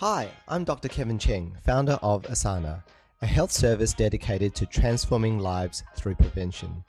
Hi, 0.00 0.30
I'm 0.46 0.62
Dr. 0.62 0.86
Kevin 0.86 1.18
Cheng, 1.18 1.56
founder 1.66 1.98
of 2.02 2.22
Osana, 2.22 2.84
a 3.20 3.26
health 3.26 3.50
service 3.50 3.92
dedicated 3.92 4.54
to 4.54 4.64
transforming 4.64 5.40
lives 5.40 5.82
through 5.96 6.14
prevention. 6.14 6.84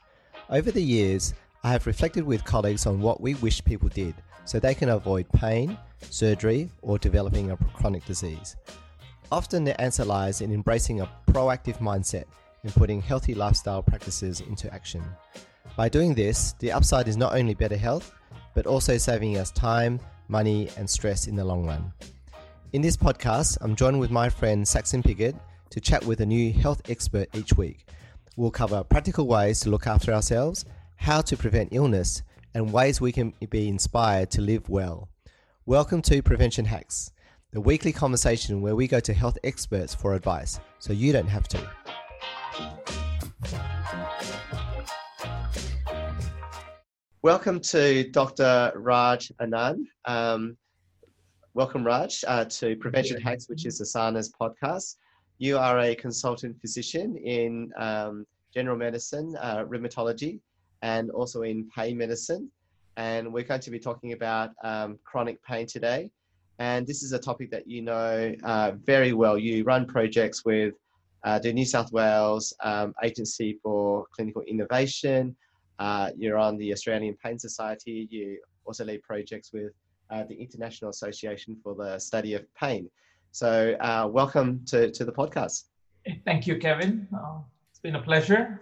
Over 0.48 0.70
the 0.70 0.80
years, 0.80 1.34
I 1.64 1.72
have 1.72 1.88
reflected 1.88 2.22
with 2.22 2.44
colleagues 2.44 2.86
on 2.86 3.00
what 3.00 3.20
we 3.20 3.34
wish 3.34 3.64
people 3.64 3.88
did 3.88 4.14
so 4.44 4.60
they 4.60 4.76
can 4.76 4.90
avoid 4.90 5.28
pain, 5.30 5.76
surgery, 6.08 6.70
or 6.82 6.98
developing 7.00 7.50
a 7.50 7.56
chronic 7.74 8.04
disease. 8.04 8.54
Often 9.32 9.64
the 9.64 9.80
answer 9.80 10.04
lies 10.04 10.40
in 10.40 10.52
embracing 10.52 11.00
a 11.00 11.10
proactive 11.26 11.78
mindset 11.78 12.26
and 12.62 12.72
putting 12.74 13.02
healthy 13.02 13.34
lifestyle 13.34 13.82
practices 13.82 14.40
into 14.40 14.72
action. 14.72 15.02
By 15.76 15.88
doing 15.88 16.14
this, 16.14 16.52
the 16.60 16.70
upside 16.70 17.08
is 17.08 17.16
not 17.16 17.34
only 17.34 17.54
better 17.54 17.76
health, 17.76 18.12
but 18.54 18.68
also 18.68 18.98
saving 18.98 19.36
us 19.36 19.50
time, 19.50 19.98
money, 20.28 20.68
and 20.76 20.88
stress 20.88 21.26
in 21.26 21.34
the 21.34 21.44
long 21.44 21.66
run. 21.66 21.92
In 22.72 22.82
this 22.82 22.96
podcast, 22.96 23.58
I'm 23.62 23.74
joined 23.74 23.98
with 23.98 24.12
my 24.12 24.28
friend 24.28 24.66
Saxon 24.66 25.02
Piggott 25.02 25.34
to 25.70 25.80
chat 25.80 26.04
with 26.04 26.20
a 26.20 26.26
new 26.26 26.52
health 26.52 26.88
expert 26.88 27.28
each 27.34 27.54
week. 27.54 27.84
We'll 28.36 28.52
cover 28.52 28.84
practical 28.84 29.26
ways 29.26 29.58
to 29.60 29.70
look 29.70 29.88
after 29.88 30.12
ourselves, 30.12 30.64
how 30.94 31.20
to 31.22 31.36
prevent 31.36 31.70
illness, 31.72 32.22
and 32.54 32.72
ways 32.72 33.00
we 33.00 33.10
can 33.10 33.34
be 33.50 33.66
inspired 33.66 34.30
to 34.30 34.40
live 34.40 34.68
well. 34.68 35.08
Welcome 35.66 36.00
to 36.02 36.22
Prevention 36.22 36.64
Hacks, 36.64 37.10
the 37.50 37.60
weekly 37.60 37.92
conversation 37.92 38.60
where 38.60 38.76
we 38.76 38.86
go 38.86 39.00
to 39.00 39.12
health 39.12 39.36
experts 39.42 39.92
for 39.92 40.14
advice 40.14 40.60
so 40.78 40.92
you 40.92 41.12
don't 41.12 41.26
have 41.26 41.48
to. 41.48 41.70
Welcome 47.22 47.58
to 47.62 48.08
Dr. 48.12 48.70
Raj 48.76 49.32
Anand. 49.40 49.86
Um, 50.04 50.56
Welcome, 51.60 51.84
Raj, 51.84 52.24
uh, 52.26 52.46
to 52.46 52.74
Prevention 52.76 53.20
Hacks, 53.20 53.46
which 53.46 53.66
is 53.66 53.82
Osana's 53.82 54.32
podcast. 54.32 54.96
You 55.36 55.58
are 55.58 55.80
a 55.80 55.94
consultant 55.94 56.58
physician 56.58 57.18
in 57.18 57.70
um, 57.76 58.26
general 58.54 58.78
medicine, 58.78 59.36
uh, 59.38 59.66
rheumatology, 59.66 60.40
and 60.80 61.10
also 61.10 61.42
in 61.42 61.68
pain 61.76 61.98
medicine. 61.98 62.50
And 62.96 63.30
we're 63.30 63.44
going 63.44 63.60
to 63.60 63.70
be 63.70 63.78
talking 63.78 64.14
about 64.14 64.52
um, 64.64 64.98
chronic 65.04 65.44
pain 65.44 65.66
today. 65.66 66.10
And 66.58 66.86
this 66.86 67.02
is 67.02 67.12
a 67.12 67.18
topic 67.18 67.50
that 67.50 67.68
you 67.68 67.82
know 67.82 68.34
uh, 68.42 68.72
very 68.82 69.12
well. 69.12 69.36
You 69.36 69.62
run 69.62 69.84
projects 69.84 70.46
with 70.46 70.72
uh, 71.24 71.40
the 71.40 71.52
New 71.52 71.66
South 71.66 71.92
Wales 71.92 72.54
um, 72.60 72.94
Agency 73.02 73.58
for 73.62 74.06
Clinical 74.16 74.40
Innovation. 74.48 75.36
Uh, 75.78 76.08
you're 76.16 76.38
on 76.38 76.56
the 76.56 76.72
Australian 76.72 77.18
Pain 77.22 77.38
Society. 77.38 78.08
You 78.10 78.38
also 78.64 78.86
lead 78.86 79.02
projects 79.02 79.52
with 79.52 79.72
uh, 80.10 80.24
the 80.24 80.34
International 80.34 80.90
Association 80.90 81.56
for 81.62 81.74
the 81.74 81.98
Study 81.98 82.34
of 82.34 82.44
Pain. 82.54 82.90
So, 83.32 83.76
uh, 83.80 84.08
welcome 84.10 84.62
to, 84.66 84.90
to 84.90 85.04
the 85.04 85.12
podcast. 85.12 85.64
Thank 86.24 86.46
you, 86.46 86.58
Kevin. 86.58 87.06
Uh, 87.14 87.38
it's 87.70 87.78
been 87.78 87.96
a 87.96 88.02
pleasure 88.02 88.60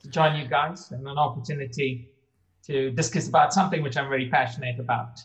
to 0.00 0.08
join 0.08 0.36
you 0.36 0.46
guys 0.46 0.90
and 0.90 1.06
an 1.06 1.16
opportunity 1.16 2.10
to 2.66 2.90
discuss 2.90 3.28
about 3.28 3.52
something 3.52 3.82
which 3.82 3.96
I'm 3.96 4.08
very 4.08 4.28
passionate 4.28 4.78
about. 4.78 5.20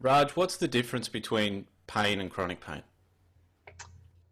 Raj, 0.00 0.32
what's 0.32 0.56
the 0.56 0.68
difference 0.68 1.08
between 1.08 1.66
pain 1.86 2.20
and 2.20 2.30
chronic 2.30 2.60
pain? 2.60 2.82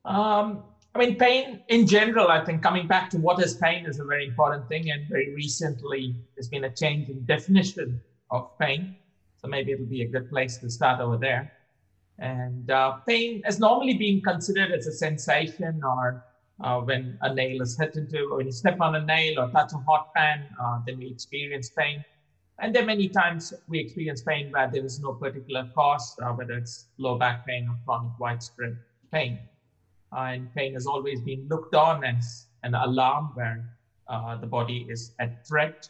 Um, 0.05 0.63
I 0.95 0.99
mean, 0.99 1.17
pain 1.17 1.61
in 1.69 1.87
general, 1.87 2.29
I 2.29 2.45
think 2.45 2.63
coming 2.63 2.87
back 2.87 3.11
to 3.11 3.19
what 3.19 3.43
is 3.43 3.55
pain 3.55 3.87
is 3.87 4.01
a 4.01 4.05
very 4.05 4.27
important 4.27 4.69
thing. 4.69 4.91
And 4.91 5.09
very 5.09 5.35
recently, 5.35 6.15
there's 6.35 6.49
been 6.49 6.65
a 6.65 6.75
change 6.75 7.09
in 7.09 7.25
definition 7.25 8.01
of 8.31 8.59
pain. 8.59 8.97
So 9.41 9.49
maybe 9.49 9.73
it'll 9.73 9.87
be 9.87 10.03
a 10.03 10.09
good 10.09 10.29
place 10.29 10.59
to 10.59 10.71
start 10.71 11.01
over 11.01 11.17
there. 11.17 11.53
And 12.19 12.71
uh, 12.71 12.97
pain 13.07 13.43
has 13.45 13.61
normally 13.61 13.95
been 13.95 14.21
considered 14.21 14.73
as 14.73 14.87
a 14.87 14.93
sensation 14.93 15.81
or 15.85 16.25
uh, 16.61 16.81
when 16.81 17.17
a 17.23 17.33
nail 17.33 17.63
is 17.63 17.79
hit 17.79 17.95
into, 17.95 18.25
or 18.25 18.39
when 18.39 18.47
you 18.47 18.53
step 18.53 18.81
on 18.81 18.97
a 18.97 19.05
nail 19.05 19.39
or 19.39 19.49
touch 19.51 19.73
a 19.73 19.79
hot 19.79 20.13
pan, 20.15 20.45
uh, 20.61 20.81
then 20.85 20.99
we 20.99 21.07
experience 21.07 21.71
pain. 21.71 22.05
And 22.59 22.75
there 22.75 22.83
are 22.83 22.87
many 22.87 23.09
times 23.09 23.55
we 23.69 23.79
experience 23.79 24.23
pain 24.23 24.51
where 24.51 24.69
there 24.69 24.85
is 24.85 24.99
no 24.99 25.13
particular 25.13 25.71
cause, 25.73 26.17
uh, 26.21 26.31
whether 26.33 26.55
it's 26.55 26.87
low 26.99 27.17
back 27.17 27.47
pain 27.47 27.69
or 27.69 27.79
chronic 27.85 28.19
widespread 28.19 28.77
pain. 29.13 29.39
Uh, 30.13 30.33
and 30.33 30.55
pain 30.55 30.75
has 30.75 30.87
always 30.87 31.21
been 31.21 31.47
looked 31.49 31.77
on 31.77 32.05
as 32.05 32.47
an 32.65 32.75
alarm 32.75 33.31
where 33.35 33.65
uh, 34.09 34.37
the 34.37 34.47
body 34.47 34.87
is 34.89 35.13
at 35.21 35.47
threat 35.47 35.89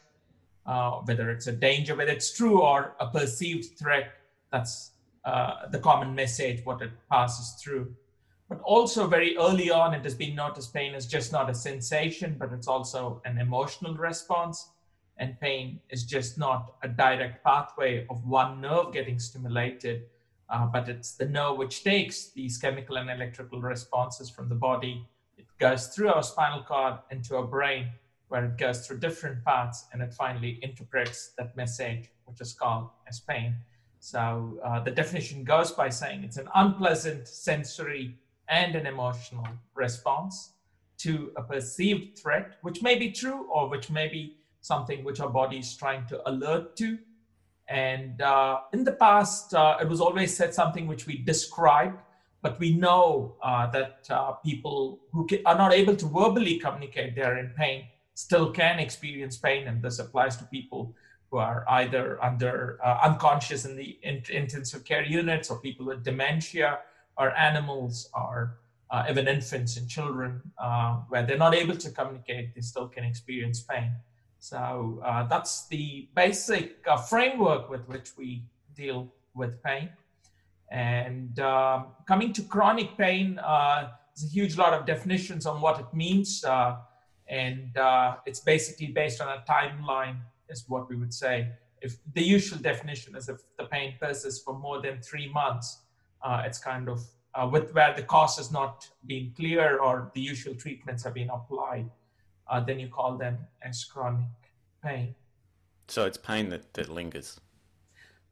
uh, 0.69 1.01
whether 1.05 1.31
it's 1.31 1.47
a 1.47 1.51
danger, 1.51 1.95
whether 1.95 2.11
it's 2.11 2.31
true 2.31 2.61
or 2.61 2.95
a 2.99 3.07
perceived 3.07 3.75
threat. 3.77 4.11
That's 4.51 4.91
uh, 5.25 5.67
the 5.71 5.79
common 5.79 6.13
message, 6.13 6.63
what 6.63 6.81
it 6.83 6.91
passes 7.09 7.59
through. 7.61 7.95
But 8.47 8.61
also, 8.61 9.07
very 9.07 9.35
early 9.35 9.71
on, 9.71 9.95
it 9.95 10.03
has 10.03 10.13
been 10.13 10.35
noticed 10.35 10.71
pain 10.71 10.93
is 10.93 11.07
just 11.07 11.31
not 11.31 11.49
a 11.49 11.55
sensation, 11.55 12.35
but 12.37 12.53
it's 12.53 12.67
also 12.67 13.19
an 13.25 13.39
emotional 13.39 13.95
response. 13.95 14.69
And 15.17 15.39
pain 15.39 15.79
is 15.89 16.03
just 16.03 16.37
not 16.37 16.75
a 16.83 16.87
direct 16.87 17.43
pathway 17.43 18.05
of 18.07 18.25
one 18.25 18.61
nerve 18.61 18.93
getting 18.93 19.17
stimulated, 19.17 20.03
uh, 20.49 20.67
but 20.67 20.87
it's 20.87 21.13
the 21.13 21.25
nerve 21.25 21.57
which 21.57 21.83
takes 21.83 22.29
these 22.29 22.59
chemical 22.59 22.97
and 22.97 23.09
electrical 23.09 23.59
responses 23.59 24.29
from 24.29 24.49
the 24.49 24.55
body. 24.55 25.03
It 25.35 25.47
goes 25.59 25.87
through 25.87 26.09
our 26.09 26.23
spinal 26.23 26.63
cord 26.63 26.99
into 27.09 27.35
our 27.37 27.47
brain 27.47 27.89
where 28.29 28.45
it 28.45 28.57
goes 28.57 28.87
through 28.87 28.99
different 28.99 29.43
parts 29.43 29.85
and 29.91 30.01
it 30.01 30.13
finally 30.13 30.59
interprets 30.61 31.33
that 31.37 31.55
message, 31.57 32.09
which 32.25 32.39
is 32.39 32.53
called 32.53 32.89
as 33.07 33.19
pain. 33.19 33.55
So 33.99 34.59
uh, 34.63 34.79
the 34.79 34.91
definition 34.91 35.43
goes 35.43 35.71
by 35.71 35.89
saying 35.89 36.23
it's 36.23 36.37
an 36.37 36.47
unpleasant 36.55 37.27
sensory 37.27 38.15
and 38.47 38.75
an 38.75 38.85
emotional 38.85 39.47
response 39.75 40.53
to 40.99 41.31
a 41.37 41.43
perceived 41.43 42.17
threat, 42.17 42.57
which 42.61 42.81
may 42.81 42.97
be 42.97 43.11
true 43.11 43.47
or 43.51 43.67
which 43.69 43.89
may 43.89 44.07
be 44.07 44.37
something 44.61 45.03
which 45.03 45.19
our 45.19 45.29
body 45.29 45.57
is 45.57 45.75
trying 45.75 46.05
to 46.07 46.29
alert 46.29 46.75
to. 46.77 46.97
And 47.67 48.21
uh, 48.21 48.61
in 48.73 48.83
the 48.83 48.93
past, 48.93 49.53
uh, 49.53 49.77
it 49.81 49.87
was 49.87 50.01
always 50.01 50.35
said 50.35 50.53
something 50.53 50.87
which 50.87 51.05
we 51.05 51.17
described, 51.17 51.99
but 52.41 52.59
we 52.59 52.75
know 52.75 53.35
uh, 53.43 53.69
that 53.71 54.07
uh, 54.09 54.33
people 54.33 54.99
who 55.11 55.27
are 55.45 55.57
not 55.57 55.73
able 55.73 55.95
to 55.95 56.05
verbally 56.05 56.57
communicate 56.57 57.15
they're 57.15 57.37
in 57.37 57.53
pain 57.57 57.85
still 58.25 58.51
can 58.51 58.79
experience 58.79 59.37
pain, 59.37 59.67
and 59.69 59.81
this 59.81 59.97
applies 59.99 60.35
to 60.37 60.43
people 60.57 60.93
who 61.29 61.37
are 61.37 61.63
either 61.79 62.21
under 62.29 62.77
uh, 62.83 62.99
unconscious 63.09 63.63
in 63.63 63.77
the 63.77 63.97
in- 64.03 64.35
intensive 64.43 64.83
care 64.83 65.05
units, 65.05 65.49
or 65.49 65.57
people 65.67 65.85
with 65.85 66.03
dementia, 66.03 66.79
or 67.17 67.27
animals, 67.49 68.09
or 68.13 68.59
uh, 68.91 69.05
even 69.09 69.25
infants 69.35 69.77
and 69.77 69.87
children, 69.87 70.41
uh, 70.65 70.91
where 71.09 71.23
they're 71.25 71.45
not 71.47 71.55
able 71.55 71.77
to 71.85 71.89
communicate, 71.91 72.53
they 72.55 72.61
still 72.61 72.89
can 72.95 73.05
experience 73.05 73.61
pain. 73.61 73.91
So 74.39 75.01
uh, 75.05 75.23
that's 75.31 75.67
the 75.67 76.09
basic 76.13 76.67
uh, 76.87 76.97
framework 76.97 77.69
with 77.69 77.87
which 77.87 78.09
we 78.17 78.43
deal 78.75 78.99
with 79.33 79.63
pain. 79.63 79.89
And 80.71 81.39
um, 81.39 81.79
coming 82.05 82.33
to 82.33 82.41
chronic 82.41 82.97
pain, 82.97 83.39
uh, 83.39 83.91
there's 84.13 84.29
a 84.29 84.33
huge 84.33 84.57
lot 84.57 84.73
of 84.73 84.85
definitions 84.85 85.45
on 85.45 85.61
what 85.61 85.79
it 85.79 85.89
means 85.93 86.43
and 87.29 87.77
uh, 87.77 88.15
it's 88.25 88.39
basically 88.39 88.87
based 88.87 89.21
on 89.21 89.27
a 89.27 89.43
timeline 89.49 90.17
is 90.49 90.65
what 90.67 90.89
we 90.89 90.95
would 90.95 91.13
say. 91.13 91.49
If 91.81 91.97
the 92.13 92.23
usual 92.23 92.59
definition 92.59 93.15
is 93.15 93.29
if 93.29 93.37
the 93.57 93.65
pain 93.65 93.93
persists 94.01 94.43
for 94.43 94.57
more 94.57 94.81
than 94.81 95.01
three 95.01 95.31
months 95.31 95.79
uh, 96.21 96.43
it's 96.45 96.57
kind 96.57 96.89
of 96.89 97.01
uh, 97.35 97.47
with 97.49 97.73
where 97.73 97.93
the 97.95 98.03
cause 98.03 98.37
has 98.37 98.51
not 98.51 98.89
been 99.05 99.31
clear 99.35 99.77
or 99.77 100.11
the 100.13 100.21
usual 100.21 100.55
treatments 100.55 101.03
have 101.03 101.13
been 101.13 101.29
applied 101.29 101.89
uh, 102.47 102.59
then 102.59 102.79
you 102.79 102.87
call 102.87 103.17
them 103.17 103.37
as 103.61 103.85
chronic 103.85 104.25
pain. 104.83 105.15
So 105.87 106.05
it's 106.05 106.17
pain 106.17 106.49
that, 106.49 106.73
that 106.73 106.89
lingers? 106.89 107.39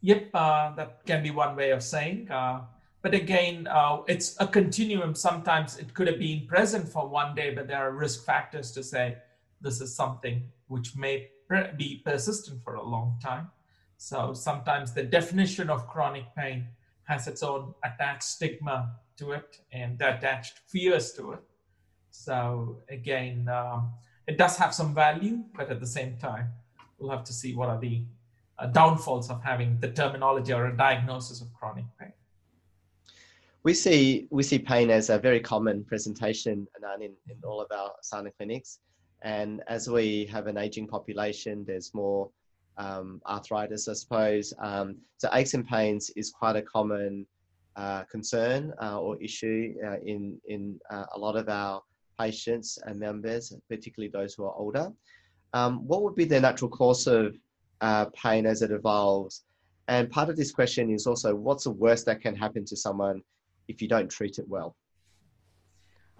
Yep 0.02 0.29
uh, 0.34 0.75
that 0.75 1.06
can 1.06 1.24
be 1.24 1.31
one 1.31 1.56
way 1.56 1.72
of 1.72 1.81
saying 1.81 2.29
uh, 2.29 2.62
but 3.02 3.13
again, 3.13 3.67
uh, 3.67 4.02
it's 4.08 4.35
a 4.40 4.47
continuum. 4.47 5.14
Sometimes 5.14 5.78
it 5.78 5.94
could 5.94 6.08
have 6.08 6.20
been 6.20 6.47
present 6.47 6.90
for 6.90 7.08
one 7.08 7.35
day, 7.35 7.53
but 7.53 7.67
there 7.67 7.78
are 7.78 7.91
risk 7.91 8.26
factors 8.26 8.72
to 8.72 8.84
say 8.84 9.17
this 9.61 9.82
is 9.82 9.96
something 9.96 10.44
which 10.67 10.96
may 10.96 11.29
be 11.78 12.02
persistent 12.03 12.64
for 12.64 12.76
a 12.76 12.84
long 12.84 13.17
time. 13.22 13.49
So 13.97 14.34
sometimes 14.34 14.94
the 14.94 15.03
definition 15.03 15.70
of 15.70 15.88
chronic 15.88 16.26
pain 16.35 16.67
has 17.03 17.28
its 17.28 17.41
own 17.44 17.73
attached 17.84 18.23
stigma 18.23 18.96
to 19.17 19.32
it 19.32 19.59
and 19.72 20.02
attached 20.02 20.59
fears 20.67 21.14
to 21.14 21.34
it. 21.34 21.40
So 22.11 22.79
again, 22.90 23.47
um, 23.47 23.91
it 24.28 24.38
does 24.38 24.58
have 24.58 24.73
some 24.73 24.93
value, 24.93 25.43
but 25.55 25.70
at 25.72 25.79
the 25.79 25.88
same 25.88 26.17
time, 26.17 26.50
we'll 27.00 27.11
have 27.11 27.23
to 27.26 27.34
see 27.34 27.55
what 27.55 27.70
are 27.70 27.79
the 27.79 28.03
uh, 28.59 28.67
downfalls 28.67 29.29
of 29.29 29.41
having 29.43 29.79
the 29.79 29.91
terminology 29.91 30.52
or 30.52 30.66
a 30.66 30.76
diagnosis 30.76 31.41
of 31.41 31.53
chronic 31.53 31.85
pain 32.00 32.11
we 33.67 33.73
see 33.73 34.28
we 34.29 34.43
see 34.43 34.58
pain 34.58 34.90
as 34.90 35.09
a 35.09 35.19
very 35.19 35.41
common 35.41 35.84
presentation 35.84 36.66
in, 37.02 37.11
in 37.31 37.37
all 37.43 37.59
of 37.59 37.69
our 37.69 37.91
Osana 37.99 38.31
clinics. 38.37 38.79
And 39.23 39.61
as 39.67 39.90
we 39.90 40.25
have 40.28 40.47
an 40.47 40.58
aging 40.58 40.87
population, 40.87 41.66
there's 41.67 41.93
more 41.93 42.29
um, 42.78 43.22
arthritis, 43.28 43.90
I 43.90 43.96
suppose. 44.03 44.53
Um, 44.59 44.96
so 45.17 45.28
aches 45.34 45.53
and 45.53 45.67
pains 45.67 46.03
is 46.11 46.31
quite 46.31 46.55
a 46.55 46.61
common 46.61 47.28
uh, 47.75 48.03
concern 48.03 48.73
uh, 48.81 49.02
or 49.02 49.22
issue 49.22 49.75
uh, 49.85 49.99
in 50.14 50.40
in 50.47 50.79
uh, 50.90 51.08
a 51.16 51.19
lot 51.19 51.35
of 51.35 51.49
our 51.49 51.81
patients 52.17 52.79
and 52.85 52.97
members, 52.97 53.53
particularly 53.67 54.09
those 54.09 54.34
who 54.34 54.46
are 54.46 54.55
older. 54.55 54.93
Um, 55.52 55.85
what 55.90 56.03
would 56.03 56.16
be 56.16 56.23
the 56.23 56.40
natural 56.40 56.72
course 56.72 57.05
of 57.05 57.35
uh, 57.81 58.05
pain 58.23 58.46
as 58.46 58.61
it 58.61 58.72
evolves? 58.72 59.43
And 59.90 60.09
part 60.09 60.29
of 60.29 60.37
this 60.37 60.53
question 60.53 60.90
is 60.90 61.05
also, 61.05 61.35
what's 61.35 61.66
the 61.66 61.72
worst 61.85 62.05
that 62.05 62.22
can 62.22 62.34
happen 62.34 62.64
to 62.64 62.78
someone 62.78 63.22
if 63.67 63.81
you 63.81 63.87
don't 63.87 64.09
treat 64.09 64.40
it 64.40 64.47
well? 64.47 64.75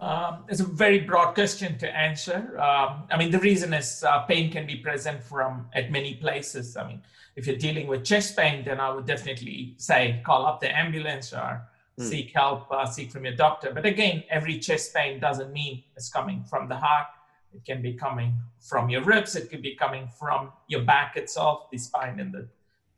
Um, 0.00 0.44
it's 0.48 0.60
a 0.60 0.64
very 0.64 1.00
broad 1.00 1.34
question 1.34 1.76
to 1.78 1.96
answer. 1.96 2.58
Um, 2.60 3.04
I 3.10 3.16
mean, 3.18 3.32
the 3.32 3.40
reason 3.40 3.72
is 3.72 4.04
uh, 4.04 4.20
pain 4.20 4.50
can 4.50 4.64
be 4.64 4.76
present 4.76 5.22
from 5.22 5.66
at 5.72 5.90
many 5.90 6.14
places. 6.14 6.76
I 6.76 6.86
mean, 6.86 7.02
if 7.34 7.46
you're 7.46 7.56
dealing 7.56 7.88
with 7.88 8.04
chest 8.04 8.36
pain, 8.36 8.64
then 8.64 8.78
I 8.78 8.90
would 8.90 9.06
definitely 9.06 9.74
say 9.76 10.22
call 10.24 10.46
up 10.46 10.60
the 10.60 10.76
ambulance 10.76 11.32
or 11.32 11.66
mm. 11.98 12.04
seek 12.04 12.32
help, 12.32 12.70
uh, 12.70 12.86
seek 12.86 13.10
from 13.10 13.24
your 13.24 13.34
doctor. 13.34 13.72
But 13.74 13.86
again, 13.86 14.22
every 14.30 14.58
chest 14.58 14.94
pain 14.94 15.18
doesn't 15.18 15.52
mean 15.52 15.82
it's 15.96 16.08
coming 16.08 16.44
from 16.44 16.68
the 16.68 16.76
heart. 16.76 17.08
It 17.52 17.64
can 17.64 17.82
be 17.82 17.94
coming 17.94 18.34
from 18.60 18.88
your 18.90 19.02
ribs. 19.02 19.34
It 19.34 19.50
could 19.50 19.62
be 19.62 19.74
coming 19.74 20.08
from 20.18 20.52
your 20.68 20.82
back 20.82 21.16
itself, 21.16 21.70
the 21.72 21.78
spine 21.78 22.20
and 22.20 22.32
the 22.32 22.48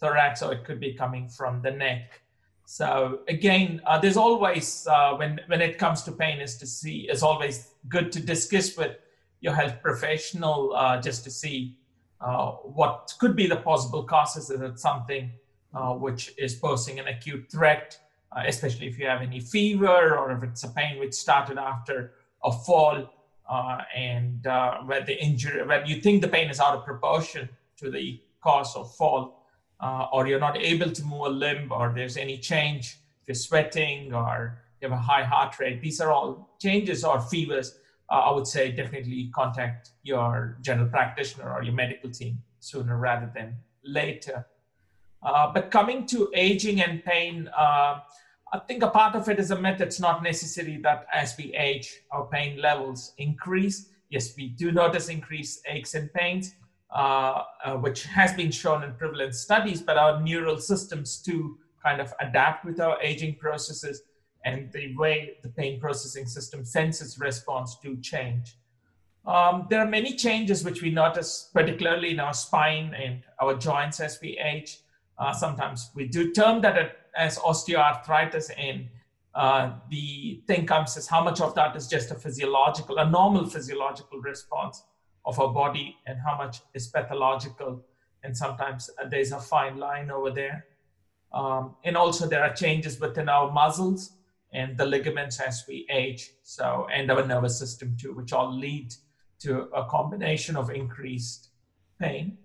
thorax, 0.01 0.43
or 0.43 0.53
it 0.53 0.65
could 0.65 0.81
be 0.81 0.93
coming 0.93 1.29
from 1.29 1.63
the 1.63 1.71
neck. 1.71 2.21
So 2.73 3.23
again, 3.27 3.83
uh, 3.85 3.99
there's 3.99 4.17
always 4.17 4.87
uh, 4.87 5.15
when 5.17 5.41
when 5.49 5.61
it 5.61 5.77
comes 5.77 6.05
to 6.05 6.13
pain, 6.13 6.41
is 6.41 6.57
to 6.59 6.69
see 6.69 7.09
is 7.11 7.21
always 7.21 7.73
good 7.89 8.13
to 8.13 8.21
discuss 8.21 8.77
with 8.77 8.97
your 9.41 9.55
health 9.55 9.83
professional 9.83 10.73
uh, 10.77 11.03
just 11.03 11.25
to 11.25 11.33
see 11.33 11.77
uh, 12.21 12.53
what 12.79 13.13
could 13.19 13.35
be 13.35 13.49
the 13.49 13.57
possible 13.57 14.05
causes. 14.05 14.51
Is 14.51 14.61
it 14.61 14.79
something 14.79 15.33
uh, 15.75 15.95
which 15.95 16.33
is 16.39 16.55
posing 16.55 17.01
an 17.01 17.09
acute 17.09 17.51
threat, 17.51 17.99
uh, 18.31 18.45
especially 18.47 18.87
if 18.87 19.01
you 19.01 19.07
have 19.07 19.21
any 19.21 19.41
fever 19.41 20.17
or 20.17 20.31
if 20.31 20.45
it's 20.45 20.63
a 20.63 20.69
pain 20.69 21.01
which 21.01 21.15
started 21.15 21.59
after 21.59 22.13
a 22.45 22.53
fall 22.53 23.11
and 23.97 24.45
where 24.87 25.05
the 25.05 25.21
injury, 25.21 25.67
where 25.67 25.85
you 25.85 26.01
think 26.01 26.23
the 26.23 26.29
pain 26.29 26.49
is 26.49 26.61
out 26.61 26.77
of 26.77 26.85
proportion 26.85 27.49
to 27.79 27.91
the 27.91 28.23
cause 28.41 28.77
of 28.77 28.95
fall 28.95 29.40
uh, 29.81 30.07
or 30.13 30.27
you're 30.27 30.41
not 30.41 30.57
able 30.57 30.91
to 30.91 31.03
move 31.05 31.27
a 31.27 31.29
limb, 31.29 31.73
or 31.73 31.93
there's 31.95 32.17
any 32.17 32.39
change, 32.39 32.99
if 33.23 33.29
you're 33.29 33.35
sweating 33.35 34.13
or 34.13 34.59
you 34.81 34.89
have 34.89 34.99
a 34.99 35.01
high 35.01 35.25
heart 35.25 35.59
rate, 35.59 35.81
these 35.81 36.01
are 36.01 36.13
all 36.13 36.57
changes 36.61 37.05
or 37.05 37.21
fevers. 37.21 37.79
Uh, 38.11 38.15
I 38.15 38.33
would 38.33 38.47
say 38.47 38.73
definitely 38.73 39.31
contact 39.35 39.91
your 40.03 40.59
general 40.63 40.89
practitioner 40.89 41.53
or 41.53 41.63
your 41.63 41.75
medical 41.75 42.11
team 42.11 42.43
sooner 42.59 42.97
rather 42.99 43.31
than 43.35 43.57
later. 43.85 44.47
Uh, 45.23 45.53
but 45.53 45.71
coming 45.71 46.07
to 46.07 46.31
aging 46.35 46.81
and 46.81 47.05
pain, 47.05 47.49
uh, 47.57 48.01
I 48.53 48.59
think 48.67 48.83
a 48.83 48.89
part 48.89 49.15
of 49.15 49.29
it 49.29 49.39
is 49.39 49.51
a 49.51 49.61
myth. 49.61 49.81
It's 49.81 50.01
not 50.01 50.23
necessary 50.23 50.79
that 50.83 51.07
as 51.13 51.37
we 51.39 51.55
age, 51.55 52.01
our 52.11 52.27
pain 52.27 52.61
levels 52.61 53.13
increase. 53.19 53.91
Yes, 54.09 54.35
we 54.37 54.49
do 54.49 54.73
notice 54.73 55.09
increased 55.09 55.63
aches 55.69 55.95
and 55.95 56.13
pains, 56.13 56.55
uh, 56.95 57.43
uh, 57.65 57.77
which 57.77 58.05
has 58.05 58.33
been 58.35 58.51
shown 58.51 58.83
in 58.83 58.93
prevalent 58.95 59.35
studies, 59.35 59.81
but 59.81 59.97
our 59.97 60.21
neural 60.21 60.59
systems 60.59 61.23
to 61.23 61.57
kind 61.83 62.01
of 62.01 62.13
adapt 62.21 62.65
with 62.65 62.81
our 62.81 63.01
aging 63.01 63.37
processes 63.37 64.03
and 64.45 64.73
the 64.73 64.97
way 64.97 65.37
the 65.43 65.49
pain 65.51 65.81
processing 65.81 66.27
system 66.27 66.65
senses 66.65 67.19
response 67.19 67.77
to 67.83 67.97
change. 67.99 68.57
Um, 69.27 69.67
there 69.69 69.81
are 69.81 69.87
many 69.87 70.15
changes 70.15 70.65
which 70.65 70.83
we 70.83 70.91
notice, 70.91 71.51
particularly 71.53 72.11
in 72.11 72.21
our 72.21 72.33
spine 72.33 72.95
and 72.95 73.23
our 73.41 73.55
joints 73.55 74.01
as 74.01 74.19
we 74.23 74.39
age. 74.39 74.79
Uh, 75.19 75.33
sometimes 75.33 75.91
we 75.95 76.09
do 76.09 76.33
term 76.33 76.63
that 76.63 76.97
as 77.15 77.39
osteoarthritis, 77.39 78.51
and 78.57 78.89
uh, 79.35 79.73
the 79.91 80.43
thing 80.47 80.67
comes 80.67 80.97
as 80.97 81.07
how 81.07 81.23
much 81.23 81.41
of 81.41 81.55
that 81.55 81.77
is 81.77 81.87
just 81.87 82.11
a 82.11 82.15
physiological, 82.15 82.99
a 82.99 83.09
normal 83.09 83.47
physiological 83.47 84.21
response, 84.21 84.83
of 85.25 85.39
our 85.39 85.53
body 85.53 85.97
and 86.07 86.19
how 86.19 86.37
much 86.37 86.61
is 86.75 86.89
pathological. 86.89 87.85
And 88.23 88.37
sometimes 88.37 88.91
uh, 89.01 89.09
there's 89.09 89.33
a 89.33 89.41
fine 89.41 89.79
line 89.79 90.11
over 90.11 90.31
there. 90.31 90.67
Um, 91.33 91.77
and 91.85 91.97
also 91.97 92.27
there 92.27 92.43
are 92.43 92.53
changes 92.53 92.99
within 92.99 93.29
our 93.29 93.51
muscles 93.51 94.13
and 94.53 94.77
the 94.77 94.85
ligaments 94.85 95.39
as 95.41 95.65
we 95.69 95.87
age. 95.91 96.31
So, 96.43 96.89
and 96.93 97.11
our 97.11 97.25
nervous 97.27 97.59
system 97.59 97.97
too, 98.01 98.15
which 98.15 98.33
all 98.33 98.53
lead 98.53 98.95
to 99.41 99.69
a 99.75 99.85
combination 99.87 100.57
of 100.57 100.71
increased 100.71 101.49
pain. 101.99 102.39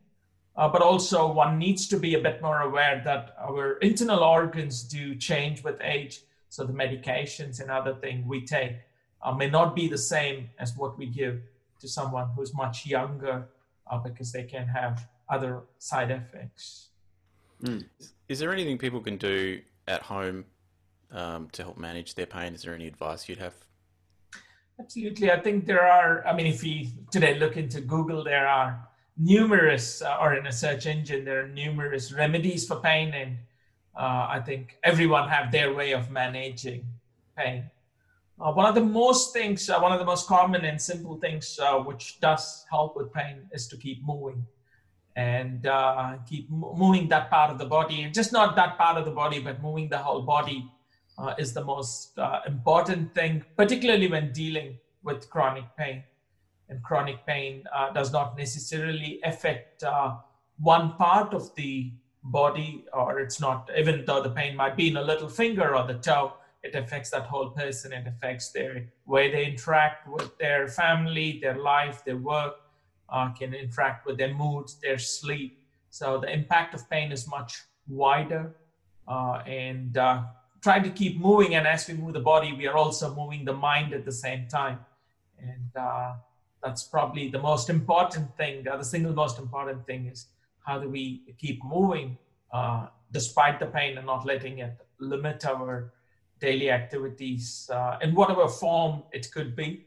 Uh, 0.56 0.70
but 0.70 0.82
also 0.82 1.30
one 1.30 1.58
needs 1.58 1.88
to 1.90 2.00
be 2.00 2.16
a 2.16 2.22
bit 2.22 2.42
more 2.42 2.62
aware 2.62 3.02
that 3.04 3.36
our 3.40 3.78
internal 3.80 4.20
organs 4.20 4.84
do 4.84 5.16
change 5.16 5.64
with 5.64 5.82
age. 5.82 6.22
So 6.50 6.64
the 6.64 6.72
medications 6.72 7.60
and 7.60 7.70
other 7.70 7.96
things 7.96 8.26
we 8.26 8.46
take 8.46 8.78
uh, 9.22 9.34
may 9.34 9.50
not 9.50 9.76
be 9.76 9.90
the 9.90 9.98
same 9.98 10.50
as 10.60 10.78
what 10.78 10.98
we 10.98 11.08
give 11.08 11.42
to 11.86 11.92
someone 11.92 12.28
who's 12.36 12.54
much 12.54 12.86
younger 12.86 13.48
uh, 13.90 14.00
because 14.00 14.32
they 14.32 14.44
can 14.44 14.68
have 14.68 15.08
other 15.30 15.62
side 15.78 16.12
effects. 16.12 16.90
Mm. 17.64 17.86
Is 18.28 18.40
there 18.40 18.52
anything 18.52 18.78
people 18.78 19.02
can 19.02 19.18
do 19.18 19.62
at 19.88 20.02
home 20.02 20.46
um, 21.12 21.48
to 21.52 21.64
help 21.64 21.78
manage 21.78 22.16
their 22.16 22.26
pain? 22.26 22.54
Is 22.54 22.64
there 22.64 22.74
any 22.74 22.88
advice 22.88 23.30
you'd 23.30 23.38
have? 23.38 23.54
Absolutely. 24.80 25.32
I 25.32 25.40
think 25.40 25.66
there 25.66 25.86
are, 25.88 26.26
I 26.28 26.36
mean, 26.36 26.48
if 26.48 26.62
we 26.62 26.92
today 27.12 27.38
look 27.40 27.56
into 27.56 27.80
Google, 27.82 28.24
there 28.24 28.48
are 28.48 28.88
numerous, 29.18 30.02
uh, 30.02 30.18
or 30.20 30.34
in 30.34 30.48
a 30.48 30.52
search 30.52 30.86
engine, 30.86 31.24
there 31.24 31.46
are 31.46 31.48
numerous 31.48 32.12
remedies 32.12 32.68
for 32.68 32.78
pain. 32.78 33.14
And 33.14 33.38
uh, 33.96 34.28
I 34.36 34.42
think 34.44 34.78
everyone 34.84 35.30
have 35.30 35.52
their 35.52 35.74
way 35.74 35.94
of 35.94 36.12
managing 36.12 36.84
pain. 37.38 37.70
Uh, 38.40 38.52
one 38.52 38.66
of 38.66 38.76
the 38.76 38.82
most 38.82 39.32
things, 39.32 39.70
uh, 39.70 39.80
one 39.80 39.94
of 39.94 40.00
the 40.00 40.06
most 40.06 40.28
common 40.28 40.66
and 40.66 40.82
simple 40.82 41.16
things 41.18 41.58
uh, 41.62 41.76
which 41.80 42.20
does 42.20 42.66
help 42.70 42.98
with 42.98 43.12
pain 43.14 43.44
is 43.54 43.66
to 43.66 43.78
keep 43.78 44.04
moving 44.06 44.46
and 45.16 45.66
uh, 45.68 46.18
keep 46.28 46.50
moving 46.50 47.08
that 47.08 47.30
part 47.30 47.50
of 47.50 47.58
the 47.58 47.66
body. 47.66 48.02
And 48.02 48.14
just 48.14 48.34
not 48.34 48.58
that 48.58 48.78
part 48.78 48.98
of 48.98 49.06
the 49.06 49.12
body, 49.12 49.40
but 49.40 49.64
moving 49.64 49.88
the 49.88 50.00
whole 50.00 50.24
body 50.24 50.70
uh, 51.18 51.34
is 51.38 51.54
the 51.54 51.64
most 51.64 52.20
uh, 52.20 52.42
important 52.46 53.16
thing, 53.16 53.46
particularly 53.56 54.10
when 54.10 54.34
dealing 54.34 54.80
with 55.02 55.30
chronic 55.30 55.64
pain. 55.78 56.04
And 56.68 56.84
chronic 56.84 57.26
pain 57.26 57.64
does 57.94 58.12
not 58.12 58.36
necessarily 58.36 59.20
affect 59.24 59.84
one 60.58 60.94
part 60.94 61.34
of 61.34 61.54
the 61.56 61.94
body, 62.24 62.86
or 62.92 63.20
it's 63.20 63.40
not, 63.40 63.70
even 63.78 64.04
though 64.06 64.22
the 64.22 64.32
pain 64.32 64.56
might 64.56 64.76
be 64.76 64.90
in 64.90 64.98
a 64.98 65.04
little 65.04 65.30
finger 65.30 65.76
or 65.76 65.86
the 65.86 65.94
toe 65.94 66.34
it 66.66 66.76
affects 66.76 67.10
that 67.12 67.26
whole 67.34 67.50
person 67.50 67.94
it 67.94 68.08
affects 68.08 68.52
their 68.52 68.74
way 69.06 69.32
they 69.32 69.46
interact 69.46 70.08
with 70.08 70.38
their 70.38 70.68
family 70.68 71.40
their 71.42 71.58
life 71.74 72.04
their 72.06 72.18
work 72.18 72.56
uh, 73.10 73.32
can 73.32 73.54
interact 73.54 74.06
with 74.06 74.18
their 74.18 74.34
moods 74.34 74.80
their 74.82 74.98
sleep. 74.98 75.64
So 75.90 76.20
the 76.20 76.32
impact 76.32 76.74
of 76.74 76.90
pain 76.90 77.12
is 77.12 77.28
much 77.28 77.64
wider 77.88 78.56
uh, 79.08 79.42
and 79.46 79.96
uh, 79.98 80.24
trying 80.62 80.84
to 80.84 80.90
keep 80.90 81.20
moving 81.20 81.56
and 81.56 81.68
as 81.68 81.88
we 81.88 81.94
move 81.94 82.14
the 82.14 82.20
body 82.20 82.54
we 82.54 82.68
are 82.68 82.76
also 82.76 83.14
moving 83.16 83.46
the 83.46 83.54
mind 83.54 83.94
at 83.94 84.06
the 84.06 84.12
same 84.12 84.48
time. 84.48 84.80
And 85.40 85.76
uh, 85.76 86.14
that's 86.64 86.84
probably 86.84 87.30
the 87.30 87.40
most 87.40 87.70
important 87.70 88.36
thing 88.38 88.64
the 88.64 88.84
single 88.84 89.14
most 89.14 89.38
important 89.38 89.86
thing 89.86 90.08
is 90.08 90.28
how 90.66 90.80
do 90.80 90.90
we 90.90 91.22
keep 91.38 91.64
moving 91.64 92.18
uh, 92.52 92.88
despite 93.12 93.60
the 93.60 93.68
pain 93.68 93.98
and 93.98 94.08
not 94.08 94.26
letting 94.26 94.60
it 94.60 94.76
limit 95.00 95.46
our 95.46 95.94
daily 96.40 96.70
activities 96.70 97.70
uh, 97.74 97.98
in 98.02 98.14
whatever 98.14 98.48
form 98.48 99.04
it 99.12 99.32
could 99.32 99.56
be. 99.56 99.86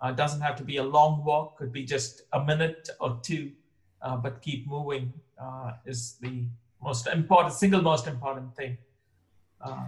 Uh, 0.00 0.12
doesn't 0.12 0.40
have 0.40 0.56
to 0.56 0.64
be 0.64 0.78
a 0.78 0.82
long 0.82 1.22
walk, 1.24 1.58
could 1.58 1.72
be 1.72 1.84
just 1.84 2.22
a 2.32 2.42
minute 2.42 2.88
or 3.00 3.20
two, 3.22 3.52
uh, 4.00 4.16
but 4.16 4.40
keep 4.40 4.66
moving 4.66 5.12
uh, 5.40 5.72
is 5.84 6.16
the 6.22 6.44
most 6.82 7.06
important, 7.06 7.54
single 7.54 7.82
most 7.82 8.06
important 8.06 8.54
thing. 8.56 8.78
Uh, 9.60 9.86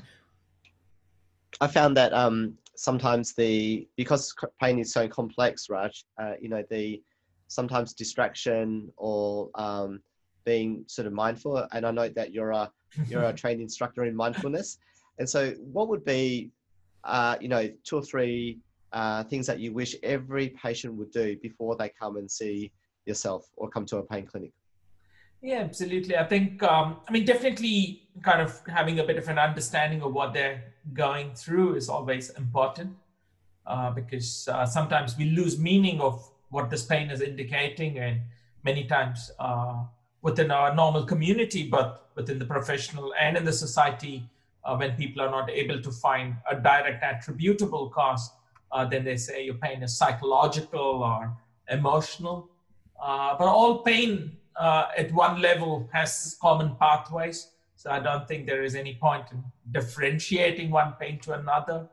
I 1.63 1.67
found 1.67 1.97
that 1.97 2.13
um, 2.13 2.59
sometimes 2.75 3.33
the 3.33 3.89
because 3.97 4.35
pain 4.61 4.79
is 4.79 4.93
so 4.93 5.09
complex, 5.09 5.71
Raj. 5.71 6.05
Uh, 6.19 6.35
you 6.41 6.51
know 6.51 6.63
the 6.69 7.03
sometimes 7.49 7.93
distraction 7.93 8.93
or 8.97 9.51
um, 9.55 10.01
being 10.45 10.85
sort 10.87 11.07
of 11.07 11.13
mindful. 11.13 11.67
And 11.73 11.87
I 11.87 11.91
know 11.91 12.09
that 12.09 12.33
you're 12.33 12.51
a 12.51 12.71
you're 13.07 13.25
a 13.25 13.33
trained 13.43 13.61
instructor 13.61 14.05
in 14.05 14.17
mindfulness. 14.17 14.79
And 15.19 15.29
so, 15.29 15.51
what 15.73 15.89
would 15.89 16.05
be, 16.05 16.51
uh, 17.05 17.37
you 17.41 17.49
know, 17.49 17.71
two 17.85 17.97
or 17.97 18.03
three 18.03 18.59
uh, 18.93 19.25
things 19.25 19.47
that 19.47 19.59
you 19.59 19.73
wish 19.73 19.95
every 20.03 20.51
patient 20.51 20.95
would 20.95 21.11
do 21.11 21.37
before 21.43 21.77
they 21.77 21.89
come 21.89 22.17
and 22.17 22.31
see 22.31 22.73
yourself 23.07 23.49
or 23.57 23.69
come 23.69 23.87
to 23.87 23.99
a 23.99 24.03
pain 24.03 24.27
clinic? 24.27 24.53
Yeah, 25.43 25.59
absolutely. 25.59 26.17
I 26.17 26.25
think, 26.25 26.63
um, 26.63 26.99
I 27.09 27.13
mean, 27.13 27.25
definitely 27.25 28.09
kind 28.23 28.41
of 28.41 28.61
having 28.69 29.01
a 29.01 29.05
bit 29.05 29.19
of 29.19 29.29
an 29.29 29.39
understanding 29.39 30.01
of 30.03 30.13
what 30.13 30.33
they're 30.33 30.63
going 30.93 31.35
through 31.35 31.75
is 31.75 31.89
always 31.89 32.31
important 32.31 32.95
uh, 33.67 33.91
because 33.91 34.47
uh, 34.49 34.65
sometimes 34.65 35.19
we 35.19 35.25
lose 35.25 35.59
meaning 35.59 36.01
of 36.01 36.31
what 36.51 36.71
this 36.71 36.85
pain 36.85 37.11
is 37.11 37.21
indicating. 37.21 37.99
And 37.99 38.21
many 38.63 38.85
times 38.85 39.33
uh, 39.41 39.83
within 40.21 40.53
our 40.53 40.75
normal 40.75 41.05
community, 41.05 41.69
but 41.69 42.11
within 42.15 42.39
the 42.39 42.45
professional 42.45 43.13
and 43.19 43.37
in 43.37 43.45
the 43.45 43.53
society, 43.53 44.29
Uh, 44.65 44.77
when 44.77 44.95
people 44.97 45.21
are 45.21 45.31
not 45.31 45.51
able 45.51 45.81
to 45.83 45.91
find 45.91 46.37
a 46.51 46.55
direct 46.55 47.03
attributable 47.03 47.89
cause, 47.91 48.31
uh, 48.71 48.85
then 48.85 49.05
they 49.05 49.17
say 49.17 49.45
your 49.45 49.55
pain 49.55 49.83
is 49.83 49.97
psychological 49.97 51.03
or 51.03 51.37
emotional. 51.69 52.49
Uh, 53.03 53.37
but 53.37 53.47
all 53.47 53.83
pain 53.83 54.37
uh, 54.57 54.87
at 54.97 55.13
one 55.13 55.41
level 55.41 55.89
has 55.93 56.37
common 56.41 56.77
pathways. 56.77 57.49
So 57.77 57.91
I 57.91 57.99
don't 57.99 58.29
think 58.29 58.47
there 58.47 58.63
is 58.63 58.77
any 58.77 58.95
point 58.95 59.25
in 59.33 59.43
differentiating 59.73 60.71
one 60.71 60.95
pain 61.01 61.19
to 61.21 61.33
another. 61.33 61.89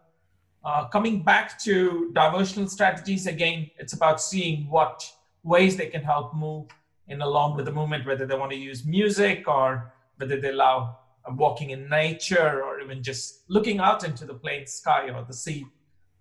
Uh, 0.63 0.87
coming 0.89 1.23
back 1.23 1.57
to 1.59 2.11
diversional 2.13 2.69
strategies, 2.69 3.25
again, 3.25 3.71
it's 3.77 3.93
about 3.93 4.21
seeing 4.21 4.69
what 4.69 5.11
ways 5.43 5.77
they 5.77 5.87
can 5.87 6.03
help 6.03 6.35
move 6.35 6.67
in 7.07 7.21
along 7.21 7.55
with 7.55 7.65
the 7.65 7.71
movement, 7.71 8.05
whether 8.05 8.25
they 8.25 8.35
want 8.35 8.51
to 8.51 8.57
use 8.57 8.85
music 8.85 9.47
or 9.47 9.91
whether 10.17 10.39
they 10.39 10.49
allow 10.49 10.98
walking 11.31 11.71
in 11.71 11.89
nature 11.89 12.63
or 12.63 12.79
even 12.79 13.03
just 13.03 13.41
looking 13.47 13.79
out 13.79 14.03
into 14.03 14.25
the 14.25 14.33
plain 14.33 14.65
sky 14.65 15.09
or 15.09 15.23
the 15.23 15.33
sea 15.33 15.65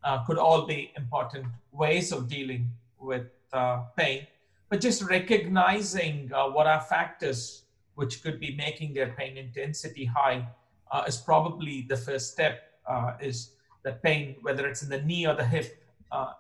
uh, 0.04 0.24
could 0.24 0.38
all 0.38 0.66
be 0.66 0.92
important 0.96 1.46
ways 1.72 2.12
of 2.12 2.28
dealing 2.28 2.70
with 2.98 3.26
uh, 3.52 3.82
pain. 3.96 4.26
But 4.68 4.80
just 4.80 5.02
recognizing 5.02 6.30
uh, 6.34 6.48
what 6.48 6.66
are 6.66 6.80
factors 6.80 7.62
which 7.94 8.22
could 8.22 8.38
be 8.38 8.54
making 8.56 8.94
their 8.94 9.14
pain 9.18 9.36
intensity 9.36 10.04
high 10.04 10.46
uh, 10.92 11.04
is 11.06 11.16
probably 11.16 11.86
the 11.88 11.96
first 11.96 12.32
step. 12.32 12.64
Uh, 12.88 13.14
is 13.20 13.52
that 13.84 14.02
pain, 14.02 14.36
whether 14.42 14.66
it's 14.66 14.82
in 14.82 14.88
the 14.88 15.02
knee 15.02 15.26
or 15.26 15.34
the 15.34 15.44
hip, 15.44 15.82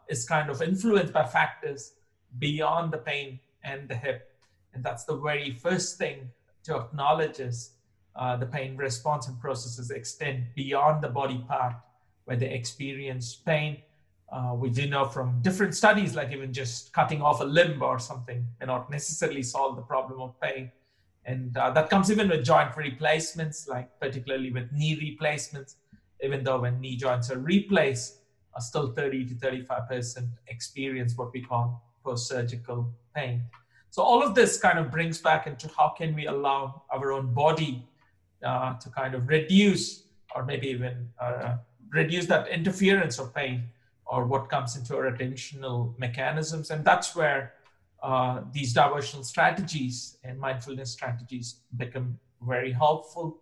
is 0.08 0.26
kind 0.26 0.48
of 0.50 0.62
influenced 0.62 1.12
by 1.12 1.24
factors 1.24 1.92
beyond 2.38 2.92
the 2.92 2.98
pain 2.98 3.38
and 3.64 3.88
the 3.88 3.94
hip. 3.94 4.32
And 4.72 4.82
that's 4.82 5.04
the 5.04 5.16
very 5.16 5.52
first 5.52 5.98
thing 5.98 6.30
to 6.64 6.76
acknowledge 6.76 7.40
is 7.40 7.72
uh, 8.16 8.36
the 8.36 8.46
pain 8.46 8.76
response 8.76 9.28
and 9.28 9.40
processes 9.40 9.90
extend 9.90 10.46
beyond 10.54 11.02
the 11.02 11.08
body 11.08 11.44
part 11.48 11.74
where 12.24 12.36
they 12.36 12.50
experience 12.50 13.34
pain. 13.34 13.78
Uh, 14.30 14.54
we 14.54 14.68
do 14.68 14.86
know 14.86 15.06
from 15.06 15.40
different 15.40 15.74
studies, 15.74 16.14
like 16.14 16.30
even 16.32 16.52
just 16.52 16.92
cutting 16.92 17.22
off 17.22 17.40
a 17.40 17.44
limb 17.44 17.82
or 17.82 17.98
something 17.98 18.44
may 18.60 18.66
not 18.66 18.90
necessarily 18.90 19.42
solve 19.42 19.76
the 19.76 19.82
problem 19.82 20.20
of 20.20 20.38
pain. 20.40 20.70
And 21.24 21.56
uh, 21.56 21.70
that 21.70 21.90
comes 21.90 22.10
even 22.10 22.28
with 22.28 22.44
joint 22.44 22.76
replacements, 22.76 23.68
like 23.68 23.88
particularly 24.00 24.50
with 24.50 24.70
knee 24.72 24.98
replacements, 25.00 25.76
even 26.22 26.44
though 26.44 26.60
when 26.60 26.80
knee 26.80 26.96
joints 26.96 27.30
are 27.30 27.38
replaced, 27.38 28.18
are 28.54 28.60
still 28.60 28.92
30 28.92 29.26
to 29.26 29.34
35% 29.34 30.28
experience 30.48 31.16
what 31.16 31.32
we 31.32 31.40
call 31.40 31.82
post-surgical 32.04 32.92
pain. 33.14 33.42
So 33.90 34.02
all 34.02 34.22
of 34.22 34.34
this 34.34 34.58
kind 34.58 34.78
of 34.78 34.90
brings 34.90 35.18
back 35.18 35.46
into 35.46 35.68
how 35.76 35.90
can 35.96 36.14
we 36.14 36.26
allow 36.26 36.82
our 36.92 37.12
own 37.12 37.32
body 37.32 37.86
uh, 38.44 38.74
to 38.78 38.88
kind 38.90 39.14
of 39.14 39.28
reduce 39.28 40.04
or 40.34 40.44
maybe 40.44 40.68
even 40.68 41.08
uh, 41.20 41.56
reduce 41.90 42.26
that 42.26 42.48
interference 42.48 43.18
of 43.18 43.34
pain 43.34 43.64
or 44.06 44.24
what 44.26 44.48
comes 44.48 44.76
into 44.76 44.96
our 44.96 45.10
attentional 45.10 45.98
mechanisms. 45.98 46.70
And 46.70 46.84
that's 46.84 47.14
where 47.14 47.54
uh, 48.02 48.42
these 48.52 48.72
diversional 48.74 49.24
strategies 49.24 50.18
and 50.24 50.38
mindfulness 50.38 50.90
strategies 50.90 51.56
become 51.76 52.18
very 52.42 52.72
helpful. 52.72 53.38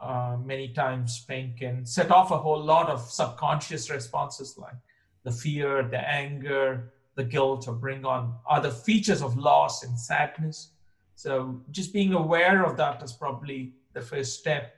Uh, 0.00 0.36
many 0.44 0.68
times, 0.68 1.24
pain 1.26 1.54
can 1.58 1.86
set 1.86 2.10
off 2.10 2.30
a 2.30 2.36
whole 2.36 2.62
lot 2.62 2.90
of 2.90 3.00
subconscious 3.00 3.90
responses 3.90 4.58
like 4.58 4.74
the 5.22 5.32
fear, 5.32 5.82
the 5.84 5.98
anger, 5.98 6.92
the 7.14 7.24
guilt, 7.24 7.66
or 7.66 7.74
bring 7.74 8.04
on 8.04 8.34
other 8.48 8.70
features 8.70 9.22
of 9.22 9.38
loss 9.38 9.82
and 9.82 9.98
sadness. 9.98 10.70
So, 11.14 11.60
just 11.70 11.92
being 11.92 12.12
aware 12.12 12.64
of 12.64 12.76
that 12.76 13.02
is 13.02 13.12
probably 13.12 13.72
the 13.94 14.00
first 14.00 14.38
step. 14.38 14.76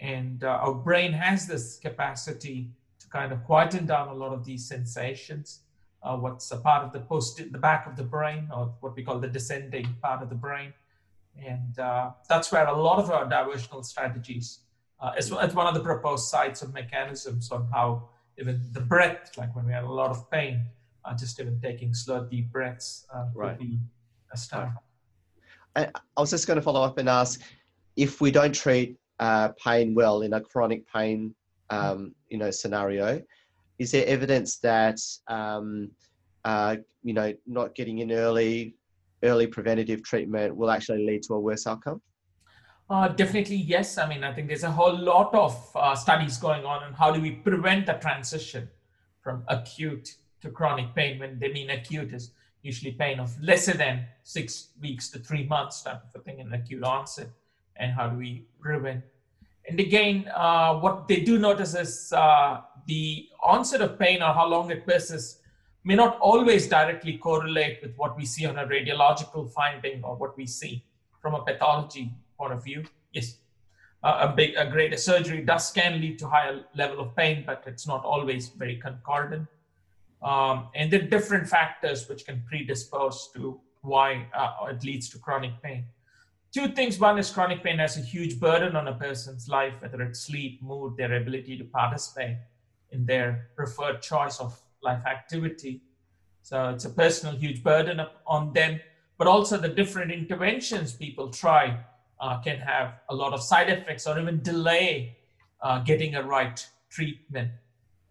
And 0.00 0.42
uh, 0.42 0.48
our 0.64 0.74
brain 0.74 1.12
has 1.12 1.46
this 1.46 1.78
capacity 1.78 2.70
to 3.00 3.08
kind 3.08 3.32
of 3.32 3.44
quieten 3.44 3.86
down 3.86 4.08
a 4.08 4.14
lot 4.14 4.32
of 4.32 4.44
these 4.44 4.66
sensations. 4.66 5.60
Uh, 6.02 6.16
what's 6.16 6.50
a 6.50 6.56
part 6.56 6.84
of 6.84 6.92
the 6.92 7.00
post, 7.00 7.36
the 7.36 7.58
back 7.58 7.86
of 7.86 7.94
the 7.96 8.02
brain, 8.02 8.48
or 8.52 8.74
what 8.80 8.96
we 8.96 9.04
call 9.04 9.20
the 9.20 9.28
descending 9.28 9.86
part 10.02 10.20
of 10.20 10.28
the 10.28 10.34
brain, 10.34 10.72
and 11.38 11.78
uh, 11.78 12.10
that's 12.28 12.50
where 12.50 12.66
a 12.66 12.76
lot 12.76 12.98
of 12.98 13.10
our 13.10 13.24
diversional 13.24 13.84
strategies 13.84 14.60
uh, 15.00 15.12
is 15.16 15.32
it's 15.32 15.54
one 15.54 15.66
of 15.66 15.74
the 15.74 15.80
proposed 15.80 16.28
sites 16.28 16.62
of 16.62 16.72
mechanisms 16.72 17.50
on 17.50 17.68
how 17.72 18.08
even 18.38 18.60
the 18.72 18.80
breath, 18.80 19.30
like 19.36 19.54
when 19.54 19.66
we 19.66 19.72
have 19.72 19.84
a 19.84 19.92
lot 19.92 20.10
of 20.10 20.30
pain, 20.30 20.64
uh, 21.04 21.14
just 21.14 21.38
even 21.40 21.60
taking 21.60 21.92
slow, 21.92 22.24
deep 22.24 22.50
breaths 22.50 23.06
uh, 23.14 23.26
right. 23.34 23.58
be 23.58 23.78
a 24.32 24.36
start. 24.36 24.70
I, 25.74 25.88
I 26.16 26.20
was 26.20 26.30
just 26.30 26.46
going 26.46 26.56
to 26.56 26.62
follow 26.62 26.82
up 26.82 26.98
and 26.98 27.08
ask 27.08 27.40
if 27.96 28.20
we 28.20 28.30
don't 28.30 28.54
treat 28.54 28.96
uh, 29.18 29.50
pain 29.64 29.94
well 29.94 30.22
in 30.22 30.32
a 30.34 30.40
chronic 30.40 30.86
pain 30.92 31.34
um, 31.70 32.14
you 32.28 32.38
know 32.38 32.50
scenario 32.50 33.20
is 33.78 33.90
there 33.90 34.06
evidence 34.06 34.58
that 34.58 34.98
um, 35.28 35.90
uh, 36.44 36.76
you 37.02 37.14
know 37.14 37.32
not 37.46 37.74
getting 37.74 37.98
in 37.98 38.12
early 38.12 38.74
early 39.22 39.46
preventative 39.46 40.02
treatment 40.02 40.54
will 40.56 40.70
actually 40.70 41.06
lead 41.06 41.22
to 41.22 41.34
a 41.34 41.40
worse 41.40 41.66
outcome? 41.66 42.00
Uh, 42.90 43.08
definitely 43.08 43.56
yes. 43.56 43.98
I 43.98 44.08
mean 44.08 44.22
i 44.24 44.32
think 44.32 44.48
there's 44.48 44.64
a 44.64 44.70
whole 44.70 44.96
lot 44.96 45.34
of 45.34 45.54
uh, 45.74 45.94
studies 45.94 46.36
going 46.38 46.64
on 46.64 46.82
on 46.82 46.92
how 46.92 47.10
do 47.12 47.20
we 47.20 47.30
prevent 47.30 47.86
the 47.86 47.94
transition 47.94 48.68
from 49.20 49.44
acute 49.48 50.16
to 50.42 50.50
chronic 50.50 50.94
pain 50.94 51.18
when 51.18 51.38
they 51.38 51.52
mean 51.52 51.70
acute 51.70 52.12
is 52.12 52.32
usually 52.62 52.92
pain 52.92 53.18
of 53.18 53.40
lesser 53.42 53.72
than 53.72 54.04
six 54.22 54.68
weeks 54.80 55.08
to 55.10 55.18
three 55.18 55.46
months 55.46 55.82
type 55.82 56.02
of 56.14 56.22
thing 56.24 56.38
in 56.40 56.52
acute 56.52 56.82
onset 56.82 57.28
and 57.82 57.92
how 57.92 58.08
do 58.08 58.16
we 58.16 58.46
prevent. 58.60 59.02
And 59.68 59.78
again, 59.78 60.28
uh, 60.34 60.78
what 60.78 61.08
they 61.08 61.20
do 61.20 61.38
notice 61.38 61.74
is 61.74 62.12
uh, 62.12 62.60
the 62.86 63.28
onset 63.42 63.80
of 63.80 63.98
pain 63.98 64.22
or 64.22 64.32
how 64.32 64.46
long 64.48 64.70
it 64.70 64.86
persists 64.86 65.40
may 65.84 65.94
not 65.94 66.18
always 66.20 66.68
directly 66.68 67.18
correlate 67.18 67.80
with 67.82 67.94
what 67.96 68.16
we 68.16 68.24
see 68.24 68.46
on 68.46 68.58
a 68.58 68.66
radiological 68.66 69.50
finding 69.50 70.02
or 70.04 70.16
what 70.16 70.36
we 70.36 70.46
see 70.46 70.84
from 71.20 71.34
a 71.34 71.42
pathology 71.44 72.12
point 72.38 72.52
of 72.52 72.62
view. 72.62 72.84
Yes, 73.12 73.36
uh, 74.02 74.28
a 74.28 74.32
big, 74.32 74.54
a 74.56 74.66
greater 74.66 74.96
surgery 74.96 75.42
does 75.42 75.70
can 75.70 76.00
lead 76.00 76.18
to 76.20 76.28
higher 76.28 76.64
level 76.74 77.00
of 77.00 77.14
pain, 77.16 77.44
but 77.46 77.64
it's 77.66 77.86
not 77.86 78.04
always 78.04 78.48
very 78.48 78.76
concordant. 78.76 79.46
Um, 80.22 80.68
and 80.74 80.92
there 80.92 81.02
are 81.02 81.06
different 81.16 81.48
factors 81.48 82.08
which 82.08 82.24
can 82.24 82.42
predispose 82.48 83.30
to 83.34 83.60
why 83.82 84.26
uh, 84.34 84.66
it 84.70 84.84
leads 84.84 85.08
to 85.10 85.18
chronic 85.18 85.60
pain 85.62 85.84
two 86.52 86.68
things. 86.68 86.98
One 86.98 87.18
is 87.18 87.30
chronic 87.30 87.62
pain 87.62 87.78
has 87.78 87.96
a 87.96 88.00
huge 88.00 88.38
burden 88.38 88.76
on 88.76 88.88
a 88.88 88.94
person's 88.94 89.48
life, 89.48 89.74
whether 89.80 90.02
it's 90.02 90.20
sleep, 90.20 90.62
mood, 90.62 90.96
their 90.96 91.14
ability 91.14 91.56
to 91.58 91.64
participate 91.64 92.36
in 92.90 93.06
their 93.06 93.48
preferred 93.56 94.02
choice 94.02 94.38
of 94.38 94.58
life 94.82 95.04
activity. 95.06 95.82
So 96.42 96.70
it's 96.70 96.84
a 96.84 96.90
personal 96.90 97.36
huge 97.36 97.62
burden 97.62 98.00
on 98.26 98.52
them, 98.52 98.80
but 99.16 99.26
also 99.26 99.56
the 99.56 99.68
different 99.68 100.12
interventions 100.12 100.92
people 100.92 101.30
try 101.30 101.78
uh, 102.20 102.40
can 102.40 102.58
have 102.58 103.00
a 103.08 103.14
lot 103.14 103.32
of 103.32 103.42
side 103.42 103.70
effects 103.70 104.06
or 104.06 104.18
even 104.18 104.42
delay 104.42 105.16
uh, 105.62 105.78
getting 105.80 106.16
a 106.16 106.22
right 106.22 106.64
treatment. 106.90 107.50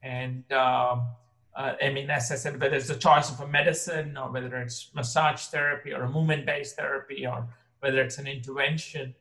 And 0.02 0.52
um, 0.52 1.08
uh, 1.56 1.74
I 1.82 1.90
mean, 1.90 2.10
as 2.10 2.32
I 2.32 2.36
said, 2.36 2.60
whether 2.60 2.76
it's 2.76 2.90
a 2.90 2.98
choice 2.98 3.30
of 3.30 3.40
a 3.42 3.48
medicine 3.48 4.18
or 4.18 4.32
whether 4.32 4.56
it's 4.58 4.90
massage 4.96 5.42
therapy 5.46 5.94
or 5.94 6.04
a 6.04 6.10
movement 6.10 6.46
based 6.46 6.76
therapy 6.78 7.28
or 7.28 7.48
whether 7.82 8.02
it's 8.02 8.18
an 8.18 8.28
intervention. 8.28 9.14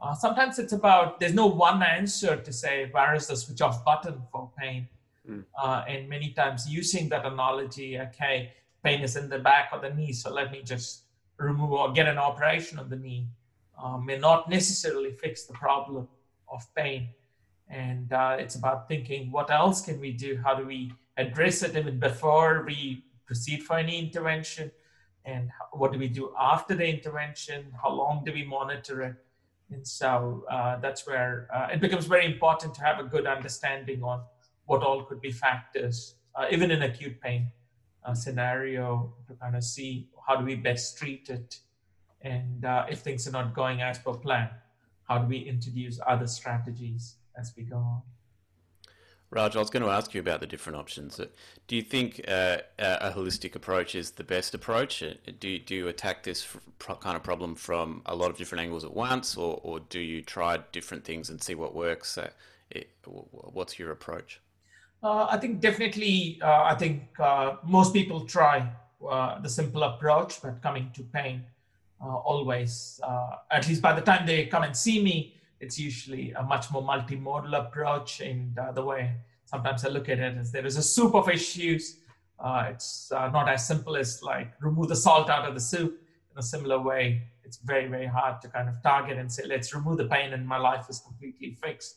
Uh, 0.00 0.14
sometimes 0.14 0.58
it's 0.58 0.72
about 0.72 1.20
there's 1.20 1.34
no 1.34 1.46
one 1.46 1.82
answer 1.82 2.36
to 2.36 2.52
say 2.52 2.88
where 2.90 3.14
is 3.14 3.26
the 3.26 3.36
switch 3.36 3.60
off 3.60 3.84
button 3.84 4.22
for 4.32 4.50
pain. 4.58 4.88
Mm. 5.28 5.44
Uh, 5.60 5.84
and 5.88 6.08
many 6.08 6.30
times 6.30 6.68
using 6.68 7.08
that 7.08 7.24
analogy, 7.24 7.98
okay, 7.98 8.52
pain 8.82 9.00
is 9.00 9.16
in 9.16 9.28
the 9.28 9.38
back 9.38 9.70
of 9.72 9.82
the 9.82 9.90
knee, 9.90 10.12
so 10.12 10.32
let 10.32 10.52
me 10.52 10.62
just 10.62 11.04
remove 11.38 11.72
or 11.72 11.92
get 11.92 12.06
an 12.06 12.18
operation 12.18 12.78
on 12.78 12.88
the 12.88 12.96
knee, 12.96 13.26
uh, 13.82 13.96
may 13.96 14.18
not 14.18 14.48
necessarily 14.48 15.12
fix 15.12 15.44
the 15.44 15.52
problem 15.54 16.06
of 16.48 16.62
pain. 16.74 17.08
And 17.68 18.12
uh, 18.12 18.36
it's 18.38 18.54
about 18.54 18.88
thinking 18.88 19.32
what 19.32 19.50
else 19.50 19.80
can 19.80 19.98
we 20.00 20.12
do? 20.12 20.38
How 20.44 20.54
do 20.54 20.66
we 20.66 20.92
address 21.16 21.62
it 21.62 21.76
even 21.76 21.98
before 21.98 22.62
we 22.66 23.04
proceed 23.26 23.62
for 23.62 23.78
any 23.78 23.98
intervention? 23.98 24.70
And 25.24 25.50
what 25.72 25.92
do 25.92 25.98
we 25.98 26.08
do 26.08 26.34
after 26.38 26.74
the 26.74 26.86
intervention? 26.86 27.72
How 27.82 27.90
long 27.90 28.24
do 28.24 28.32
we 28.32 28.44
monitor 28.44 29.02
it? 29.02 29.16
And 29.70 29.86
so 29.86 30.44
uh, 30.50 30.76
that's 30.80 31.06
where 31.06 31.48
uh, 31.54 31.68
it 31.72 31.80
becomes 31.80 32.06
very 32.06 32.26
important 32.26 32.74
to 32.74 32.82
have 32.82 32.98
a 32.98 33.04
good 33.04 33.26
understanding 33.26 34.02
on 34.02 34.22
what 34.66 34.82
all 34.82 35.02
could 35.04 35.20
be 35.20 35.30
factors 35.30 36.16
uh, 36.36 36.46
even 36.50 36.70
in 36.70 36.82
acute 36.82 37.20
pain 37.20 37.50
uh, 38.04 38.14
scenario. 38.14 39.14
To 39.28 39.34
kind 39.34 39.56
of 39.56 39.64
see 39.64 40.08
how 40.26 40.36
do 40.36 40.44
we 40.44 40.56
best 40.56 40.98
treat 40.98 41.30
it. 41.30 41.58
And 42.20 42.64
uh, 42.64 42.86
if 42.90 43.00
things 43.00 43.26
are 43.26 43.32
not 43.32 43.54
going 43.54 43.80
as 43.80 43.98
per 43.98 44.14
plan 44.14 44.50
how 45.04 45.18
do 45.18 45.26
we 45.26 45.38
introduce 45.38 46.00
other 46.06 46.26
strategies 46.26 47.16
as 47.38 47.52
we 47.56 47.62
go 47.62 47.76
on 47.76 48.02
Raj, 49.34 49.56
I 49.56 49.58
was 49.58 49.68
going 49.68 49.82
to 49.82 49.90
ask 49.90 50.14
you 50.14 50.20
about 50.20 50.38
the 50.38 50.46
different 50.46 50.78
options. 50.78 51.20
Do 51.66 51.74
you 51.74 51.82
think 51.82 52.20
uh, 52.28 52.58
a 52.78 53.10
holistic 53.10 53.56
approach 53.56 53.96
is 53.96 54.12
the 54.12 54.22
best 54.22 54.54
approach? 54.54 55.02
Uh, 55.02 55.14
do 55.40 55.48
you, 55.48 55.58
do 55.58 55.74
you 55.74 55.88
attack 55.88 56.22
this 56.22 56.46
kind 56.78 57.16
of 57.16 57.24
problem 57.24 57.56
from 57.56 58.02
a 58.06 58.14
lot 58.14 58.30
of 58.30 58.36
different 58.36 58.62
angles 58.62 58.84
at 58.84 58.94
once, 58.94 59.36
or, 59.36 59.58
or 59.64 59.80
do 59.80 59.98
you 59.98 60.22
try 60.22 60.58
different 60.70 61.04
things 61.04 61.30
and 61.30 61.42
see 61.42 61.56
what 61.56 61.74
works? 61.74 62.16
Uh, 62.16 62.30
it, 62.70 62.90
what's 63.04 63.76
your 63.76 63.90
approach? 63.90 64.40
Uh, 65.02 65.26
I 65.28 65.36
think 65.36 65.60
definitely. 65.60 66.38
Uh, 66.40 66.62
I 66.62 66.76
think 66.76 67.02
uh, 67.18 67.56
most 67.64 67.92
people 67.92 68.24
try 68.26 68.70
the 69.00 69.48
simple 69.48 69.82
approach, 69.82 70.40
but 70.40 70.62
coming 70.62 70.92
to 70.94 71.02
pain 71.02 71.42
always, 72.00 73.00
at 73.50 73.66
least 73.66 73.82
by 73.82 73.94
the 73.94 74.00
time 74.00 74.26
they 74.26 74.46
come 74.46 74.62
and 74.62 74.76
see 74.76 75.02
me, 75.02 75.34
it's 75.60 75.78
usually 75.78 76.32
a 76.32 76.42
much 76.42 76.70
more 76.70 76.82
multimodal 76.82 77.58
approach. 77.66 78.20
And 78.20 78.58
the 78.74 78.84
way 78.84 79.12
sometimes 79.44 79.84
I 79.84 79.88
look 79.88 80.08
at 80.08 80.18
it 80.18 80.36
is 80.36 80.52
there 80.52 80.66
is 80.66 80.76
a 80.76 80.82
soup 80.82 81.14
of 81.14 81.28
issues. 81.28 81.96
it's 82.44 83.10
not 83.10 83.48
as 83.48 83.66
simple 83.66 83.96
as 83.96 84.22
like 84.22 84.52
remove 84.60 84.88
the 84.88 84.96
salt 84.96 85.30
out 85.30 85.48
of 85.48 85.54
the 85.54 85.60
soup. 85.60 86.00
In 86.32 86.38
a 86.38 86.42
similar 86.42 86.80
way, 86.80 87.22
it's 87.44 87.58
very 87.58 87.86
very 87.86 88.06
hard 88.06 88.40
to 88.42 88.48
kind 88.48 88.68
of 88.68 88.82
target 88.82 89.18
and 89.18 89.30
say 89.30 89.44
let's 89.46 89.74
remove 89.74 89.98
the 89.98 90.06
pain 90.06 90.32
and 90.32 90.46
my 90.46 90.58
life 90.58 90.86
is 90.90 90.98
completely 91.00 91.52
fixed 91.52 91.96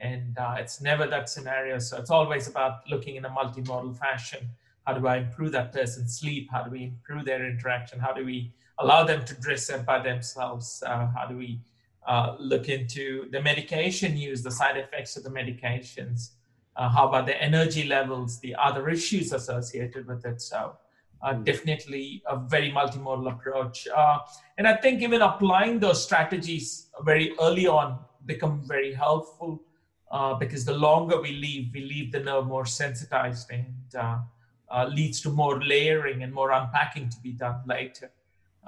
and 0.00 0.38
uh, 0.38 0.56
it's 0.58 0.80
never 0.80 1.06
that 1.06 1.28
scenario. 1.28 1.78
So 1.78 1.96
it's 1.98 2.10
always 2.10 2.48
about 2.48 2.88
looking 2.88 3.16
in 3.16 3.24
a 3.24 3.30
multimodal 3.30 3.96
fashion. 3.96 4.48
How 4.86 4.94
do 4.94 5.06
I 5.06 5.18
improve 5.18 5.52
that 5.52 5.72
person's 5.72 6.18
sleep? 6.18 6.48
How 6.50 6.62
do 6.62 6.70
we 6.70 6.84
improve 6.84 7.24
their 7.24 7.46
interaction? 7.46 7.98
How 7.98 8.12
do 8.12 8.24
we 8.24 8.52
allow 8.78 9.04
them 9.04 9.24
to 9.24 9.34
dress 9.34 9.68
up 9.70 9.84
by 9.84 9.98
themselves? 9.98 10.82
Uh, 10.86 11.08
how 11.14 11.26
do 11.26 11.36
we 11.36 11.60
uh, 12.08 12.34
look 12.38 12.70
into 12.70 13.28
the 13.32 13.40
medication 13.40 14.16
use, 14.16 14.42
the 14.42 14.50
side 14.50 14.78
effects 14.78 15.16
of 15.18 15.24
the 15.24 15.30
medications? 15.30 16.30
Uh, 16.74 16.88
how 16.88 17.06
about 17.06 17.26
the 17.26 17.42
energy 17.42 17.84
levels, 17.84 18.40
the 18.40 18.54
other 18.56 18.88
issues 18.88 19.32
associated 19.32 20.06
with 20.06 20.24
it? 20.24 20.40
So 20.40 20.76
uh, 21.20 21.34
hmm. 21.34 21.44
definitely 21.44 22.22
a 22.26 22.38
very 22.38 22.72
multimodal 22.72 23.30
approach. 23.30 23.86
Uh, 23.94 24.20
and 24.56 24.66
I 24.66 24.76
think 24.76 25.02
even 25.02 25.20
applying 25.20 25.80
those 25.80 26.02
strategies 26.02 26.88
very 27.02 27.34
early 27.42 27.66
on 27.66 27.98
become 28.24 28.62
very 28.66 28.94
helpful 28.94 29.62
uh, 30.10 30.32
because 30.34 30.64
the 30.64 30.72
longer 30.72 31.20
we 31.20 31.32
leave, 31.32 31.74
we 31.74 31.82
leave 31.82 32.10
the 32.10 32.20
nerve 32.20 32.46
more 32.46 32.64
sensitized 32.64 33.50
and 33.50 34.94
leads 34.94 35.20
to 35.20 35.28
more 35.28 35.62
layering 35.62 36.22
and 36.22 36.32
more 36.32 36.52
unpacking 36.52 37.10
to 37.10 37.20
be 37.20 37.32
done 37.32 37.60
later. 37.66 38.10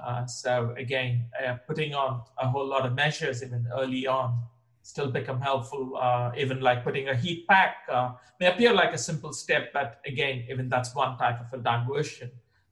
Uh, 0.05 0.25
so 0.25 0.73
again, 0.77 1.25
uh, 1.45 1.55
putting 1.67 1.93
on 1.93 2.21
a 2.37 2.47
whole 2.47 2.65
lot 2.65 2.85
of 2.85 2.93
measures 2.93 3.43
even 3.43 3.67
early 3.75 4.07
on 4.07 4.39
still 4.83 5.11
become 5.11 5.39
helpful. 5.39 5.95
Uh, 5.97 6.31
even 6.35 6.59
like 6.59 6.83
putting 6.83 7.09
a 7.09 7.15
heat 7.15 7.47
pack 7.47 7.87
may 8.39 8.47
appear 8.47 8.73
like 8.73 8.93
a 8.93 8.97
simple 8.97 9.31
step, 9.31 9.71
but 9.73 10.01
again, 10.05 10.43
even 10.49 10.67
that's 10.67 10.95
one 10.95 11.17
type 11.17 11.39
of 11.39 11.53
a 11.53 11.61
diversion 11.61 12.31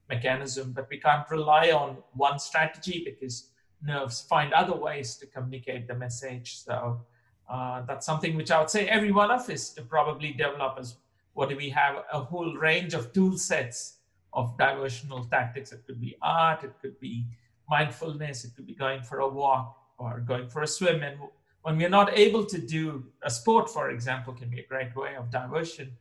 mechanism. 0.09 0.73
But 0.73 0.89
we 0.89 0.97
can't 0.97 1.29
rely 1.29 1.69
on 1.71 1.97
one 2.13 2.39
strategy 2.39 3.03
because 3.05 3.51
nerves 3.81 4.21
find 4.21 4.51
other 4.53 4.75
ways 4.75 5.15
to 5.17 5.27
communicate 5.27 5.87
the 5.87 5.95
message. 5.95 6.57
So 6.57 7.01
uh, 7.49 7.83
that's 7.87 8.05
something 8.05 8.35
which 8.35 8.51
I 8.51 8.59
would 8.59 8.69
say 8.69 8.87
every 8.87 9.11
one 9.11 9.31
of 9.31 9.49
us 9.49 9.69
to 9.75 9.83
probably 9.83 10.31
develop 10.33 10.77
as 10.79 10.95
what 11.33 11.49
do 11.49 11.55
we 11.55 11.69
have 11.69 12.03
a 12.11 12.19
whole 12.19 12.55
range 12.55 12.93
of 12.93 13.13
tool 13.13 13.37
sets 13.37 13.98
of 14.33 14.57
diversional 14.57 15.25
tactics. 15.25 15.71
It 15.71 15.83
could 15.85 15.99
be 15.99 16.15
art, 16.21 16.63
it 16.63 16.73
could 16.81 16.99
be 16.99 17.25
mindfulness, 17.69 18.43
it 18.43 18.55
could 18.55 18.67
be 18.67 18.75
going 18.75 19.01
for 19.01 19.19
a 19.19 19.27
walk 19.27 19.77
or 19.97 20.19
going 20.19 20.47
for 20.49 20.61
a 20.61 20.67
swim. 20.67 21.03
And 21.03 21.17
when 21.63 21.77
we're 21.77 21.89
not 21.89 22.17
able 22.17 22.45
to 22.45 22.57
do 22.57 23.05
a 23.23 23.29
sport, 23.29 23.69
for 23.69 23.89
example, 23.89 24.33
can 24.33 24.49
be 24.49 24.59
a 24.59 24.65
great 24.65 24.95
way 24.95 25.15
of 25.15 25.29
diversion. 25.29 25.91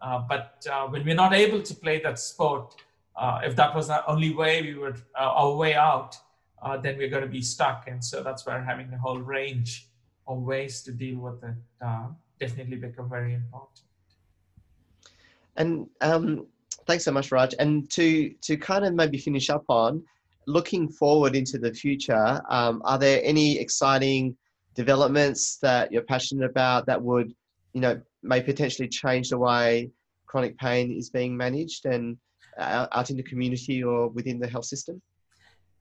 Uh, 0.00 0.20
but 0.28 0.66
uh, 0.70 0.86
when 0.88 1.04
we're 1.04 1.14
not 1.14 1.32
able 1.32 1.62
to 1.62 1.74
play 1.74 2.00
that 2.00 2.18
sport, 2.18 2.74
uh, 3.14 3.40
if 3.44 3.54
that 3.56 3.74
was 3.74 3.90
our 3.90 4.02
only 4.08 4.34
way 4.34 4.62
we 4.62 4.74
were 4.74 4.96
uh, 5.18 5.40
our 5.40 5.54
way 5.54 5.74
out, 5.74 6.16
uh, 6.62 6.76
then 6.76 6.96
we're 6.96 7.08
going 7.08 7.22
to 7.22 7.28
be 7.28 7.42
stuck. 7.42 7.88
And 7.88 8.02
so 8.02 8.22
that's 8.22 8.46
where 8.46 8.60
having 8.62 8.92
a 8.92 8.98
whole 8.98 9.18
range 9.18 9.88
of 10.26 10.38
ways 10.38 10.82
to 10.82 10.92
deal 10.92 11.18
with 11.18 11.42
it 11.44 11.54
uh, 11.84 12.06
definitely 12.40 12.76
become 12.76 13.08
very 13.08 13.34
important. 13.34 13.80
And 15.56 15.88
um, 16.00 16.46
thanks 16.86 17.04
so 17.04 17.12
much, 17.12 17.30
Raj. 17.32 17.54
And 17.58 17.90
to 17.90 18.30
to 18.42 18.56
kind 18.56 18.84
of 18.84 18.94
maybe 18.94 19.18
finish 19.18 19.50
up 19.50 19.64
on 19.68 20.02
looking 20.46 20.88
forward 20.88 21.36
into 21.36 21.58
the 21.58 21.72
future, 21.72 22.40
um, 22.48 22.82
are 22.84 22.98
there 22.98 23.20
any 23.24 23.58
exciting 23.58 24.36
developments 24.74 25.58
that 25.58 25.92
you're 25.92 26.02
passionate 26.02 26.48
about 26.48 26.86
that 26.86 27.00
would, 27.00 27.32
you 27.74 27.80
know, 27.80 28.00
may 28.22 28.40
potentially 28.40 28.88
change 28.88 29.30
the 29.30 29.38
way 29.38 29.90
chronic 30.26 30.56
pain 30.58 30.90
is 30.90 31.10
being 31.10 31.36
managed 31.36 31.84
and 31.86 32.16
uh, 32.58 32.86
out 32.92 33.10
in 33.10 33.16
the 33.16 33.22
community 33.22 33.82
or 33.82 34.08
within 34.08 34.38
the 34.38 34.48
health 34.48 34.64
system? 34.64 35.00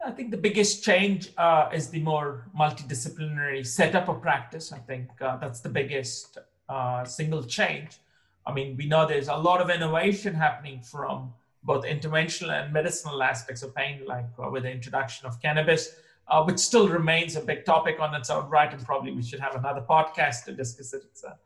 I 0.04 0.12
think 0.12 0.32
the 0.32 0.38
biggest 0.38 0.84
change 0.84 1.32
uh, 1.38 1.69
is 1.73 1.89
the 1.89 2.02
more 2.02 2.47
multidisciplinary 2.60 3.65
setup 3.65 4.10
of 4.10 4.21
practice. 4.21 4.73
I 4.73 4.80
think 4.80 5.10
uh, 5.21 5.38
that's 5.38 5.60
the 5.60 5.69
biggest 5.69 6.39
uh, 6.67 7.06
single 7.06 7.43
change. 7.43 7.99
I 8.45 8.54
mean, 8.54 8.75
we 8.77 8.86
know 8.86 9.08
there's 9.08 9.27
a 9.27 9.36
lot 9.36 9.62
of 9.62 9.69
innovation 9.69 10.34
happening 10.34 10.82
from 10.82 11.34
both 11.63 11.86
interventional 11.86 12.49
and 12.51 12.73
medicinal 12.73 13.21
aspects 13.21 13.62
of 13.62 13.75
pain, 13.75 14.01
like 14.08 14.25
uh, 14.43 14.49
with 14.49 14.63
the 14.63 14.71
introduction 14.71 15.27
of 15.27 15.39
cannabis, 15.41 15.95
uh, 16.27 16.43
which 16.43 16.58
still 16.58 16.89
remains 16.89 17.36
a 17.36 17.41
big 17.41 17.65
topic 17.65 17.99
on 17.99 18.15
its 18.15 18.30
own 18.30 18.49
right. 18.49 18.73
And 18.73 18.84
probably 18.84 19.12
we 19.12 19.21
should 19.21 19.39
have 19.39 19.56
another 19.56 19.82
podcast 19.88 20.45
to 20.45 20.54
discuss 20.54 20.93
it. 20.93 21.04
It's 21.12 21.23
a 21.23 21.38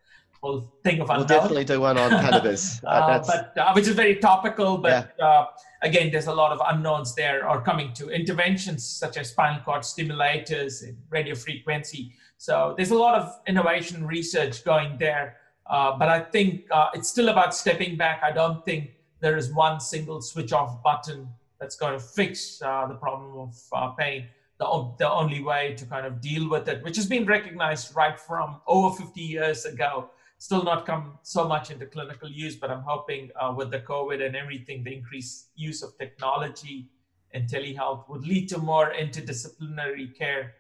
whole 0.42 0.74
thing 0.84 1.02
of 1.02 1.10
unknown. 1.10 1.28
We'll 1.28 1.40
definitely 1.40 1.66
do 1.66 1.82
one 1.82 1.98
on 1.98 2.10
cannabis. 2.12 2.82
Uh, 2.86 3.22
but, 3.56 3.76
which 3.76 3.88
is 3.88 3.96
very 3.96 4.16
topical, 4.16 4.78
but. 4.78 5.14
Yeah 5.20 5.46
again, 5.86 6.12
there's 6.12 6.28
a 6.28 6.34
lot 6.34 6.52
of 6.52 6.60
unknowns 6.68 7.16
there 7.16 7.48
are 7.48 7.62
coming 7.62 7.94
to 7.94 8.10
interventions 8.10 8.84
such 8.86 9.18
as 9.18 9.30
spinal 9.30 9.62
cord 9.64 9.84
stimulators 9.84 10.84
and 10.84 10.98
radio 11.10 11.36
frequency. 11.36 12.12
So 12.38 12.74
there's 12.76 12.92
a 12.92 12.98
lot 12.98 13.22
of 13.22 13.32
innovation 13.48 14.06
research 14.06 14.66
going 14.66 14.98
there. 14.98 15.38
Uh, 15.68 15.98
but 15.98 16.10
I 16.10 16.20
think 16.20 16.66
uh, 16.72 16.90
it's 16.94 17.10
still 17.10 17.30
about 17.30 17.56
stepping 17.56 17.98
back. 17.98 18.22
I 18.24 18.32
don't 18.32 18.64
think 18.64 18.92
there 19.20 19.38
is 19.38 19.52
one 19.52 19.80
single 19.80 20.22
switch 20.22 20.54
off 20.54 20.84
button 20.84 21.28
that's 21.60 21.76
going 21.76 21.94
to 21.94 22.00
fix 22.00 22.62
uh, 22.62 22.86
the 22.88 22.96
problem 22.96 23.38
of 23.40 23.56
uh, 23.74 23.90
pain. 23.92 24.28
The, 24.58 24.94
the 25.00 25.10
only 25.10 25.44
way 25.44 25.74
to 25.78 25.86
kind 25.86 26.06
of 26.06 26.22
deal 26.22 26.50
with 26.50 26.68
it, 26.70 26.84
which 26.84 26.96
has 26.96 27.08
been 27.08 27.26
recognized 27.26 27.96
right 27.96 28.20
from 28.20 28.62
over 28.68 28.96
50 28.96 29.20
years 29.20 29.66
ago, 29.66 30.10
still 30.38 30.64
not 30.64 30.86
come 30.86 31.18
so 31.24 31.48
much 31.48 31.72
into 31.72 31.86
clinical 31.88 32.30
use, 32.30 32.56
but 32.56 32.70
I'm 32.70 32.84
hoping 32.84 33.32
uh, 33.40 33.54
with 33.56 33.72
the 33.72 33.80
COVID 33.80 34.26
and 34.26 34.36
everything, 34.36 34.84
the 34.84 34.94
increased 34.94 35.50
use 35.56 35.82
of 35.82 35.98
technology 35.98 36.90
and 37.34 37.50
telehealth 37.50 38.08
would 38.08 38.26
lead 38.26 38.48
to 38.50 38.60
more 38.60 38.94
interdisciplinary 38.94 40.16
care, 40.18 40.54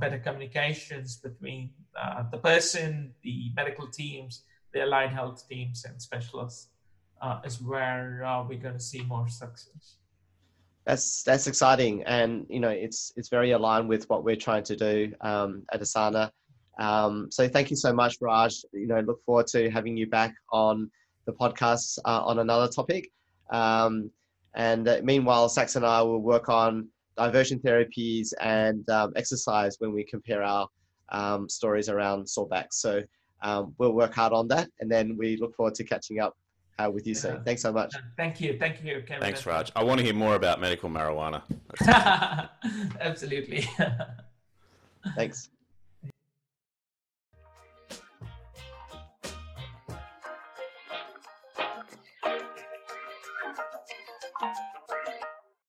better 0.00 0.18
communications 0.18 1.16
between 1.16 1.70
uh, 2.00 2.24
the 2.30 2.38
person, 2.38 3.12
the 3.22 3.50
medical 3.54 3.86
teams, 3.86 4.42
the 4.72 4.82
allied 4.82 5.10
health 5.10 5.48
teams, 5.48 5.84
and 5.84 6.00
specialists. 6.00 6.68
Uh, 7.22 7.38
is 7.44 7.60
where 7.60 8.24
uh, 8.24 8.42
we're 8.42 8.58
going 8.58 8.72
to 8.72 8.80
see 8.80 9.02
more 9.02 9.28
success. 9.28 9.96
That's 10.86 11.22
that's 11.22 11.46
exciting, 11.46 12.02
and 12.04 12.46
you 12.48 12.60
know 12.60 12.70
it's 12.70 13.12
it's 13.14 13.28
very 13.28 13.50
aligned 13.50 13.90
with 13.90 14.08
what 14.08 14.24
we're 14.24 14.36
trying 14.36 14.64
to 14.64 14.74
do 14.74 15.12
um, 15.20 15.62
at 15.70 15.82
Osana 15.82 16.30
um, 16.80 17.28
so 17.30 17.46
thank 17.46 17.70
you 17.70 17.76
so 17.76 17.92
much, 17.92 18.16
Raj. 18.20 18.64
You 18.72 18.86
know, 18.86 19.00
look 19.00 19.22
forward 19.24 19.46
to 19.48 19.70
having 19.70 19.96
you 19.96 20.06
back 20.06 20.34
on 20.50 20.90
the 21.26 21.32
podcast 21.32 21.98
uh, 22.06 22.24
on 22.24 22.38
another 22.38 22.68
topic. 22.68 23.10
Um, 23.50 24.10
and 24.54 24.88
uh, 24.88 25.00
meanwhile, 25.04 25.48
Sax 25.48 25.76
and 25.76 25.84
I 25.84 26.00
will 26.02 26.20
work 26.20 26.48
on 26.48 26.88
diversion 27.16 27.58
therapies 27.58 28.32
and 28.40 28.88
um, 28.88 29.12
exercise 29.14 29.76
when 29.78 29.92
we 29.92 30.04
compare 30.04 30.42
our 30.42 30.66
um, 31.12 31.48
stories 31.48 31.88
around 31.88 32.28
sore 32.28 32.48
backs. 32.48 32.80
So 32.80 33.02
um, 33.42 33.74
we'll 33.78 33.92
work 33.92 34.14
hard 34.14 34.32
on 34.32 34.48
that, 34.48 34.68
and 34.80 34.90
then 34.90 35.16
we 35.16 35.36
look 35.36 35.54
forward 35.54 35.74
to 35.76 35.84
catching 35.84 36.20
up 36.20 36.36
uh, 36.78 36.90
with 36.90 37.06
you 37.06 37.14
soon. 37.14 37.42
Thanks 37.44 37.62
so 37.62 37.72
much. 37.72 37.94
Thank 38.16 38.40
you. 38.40 38.58
Thank 38.58 38.82
you, 38.82 39.02
Kevin. 39.06 39.22
Thanks, 39.22 39.46
Raj. 39.46 39.70
I 39.76 39.82
want 39.84 39.98
to 39.98 40.04
hear 40.04 40.14
more 40.14 40.34
about 40.34 40.60
medical 40.60 40.88
marijuana. 40.88 41.42
Absolutely. 43.00 43.68
Thanks. 45.16 45.50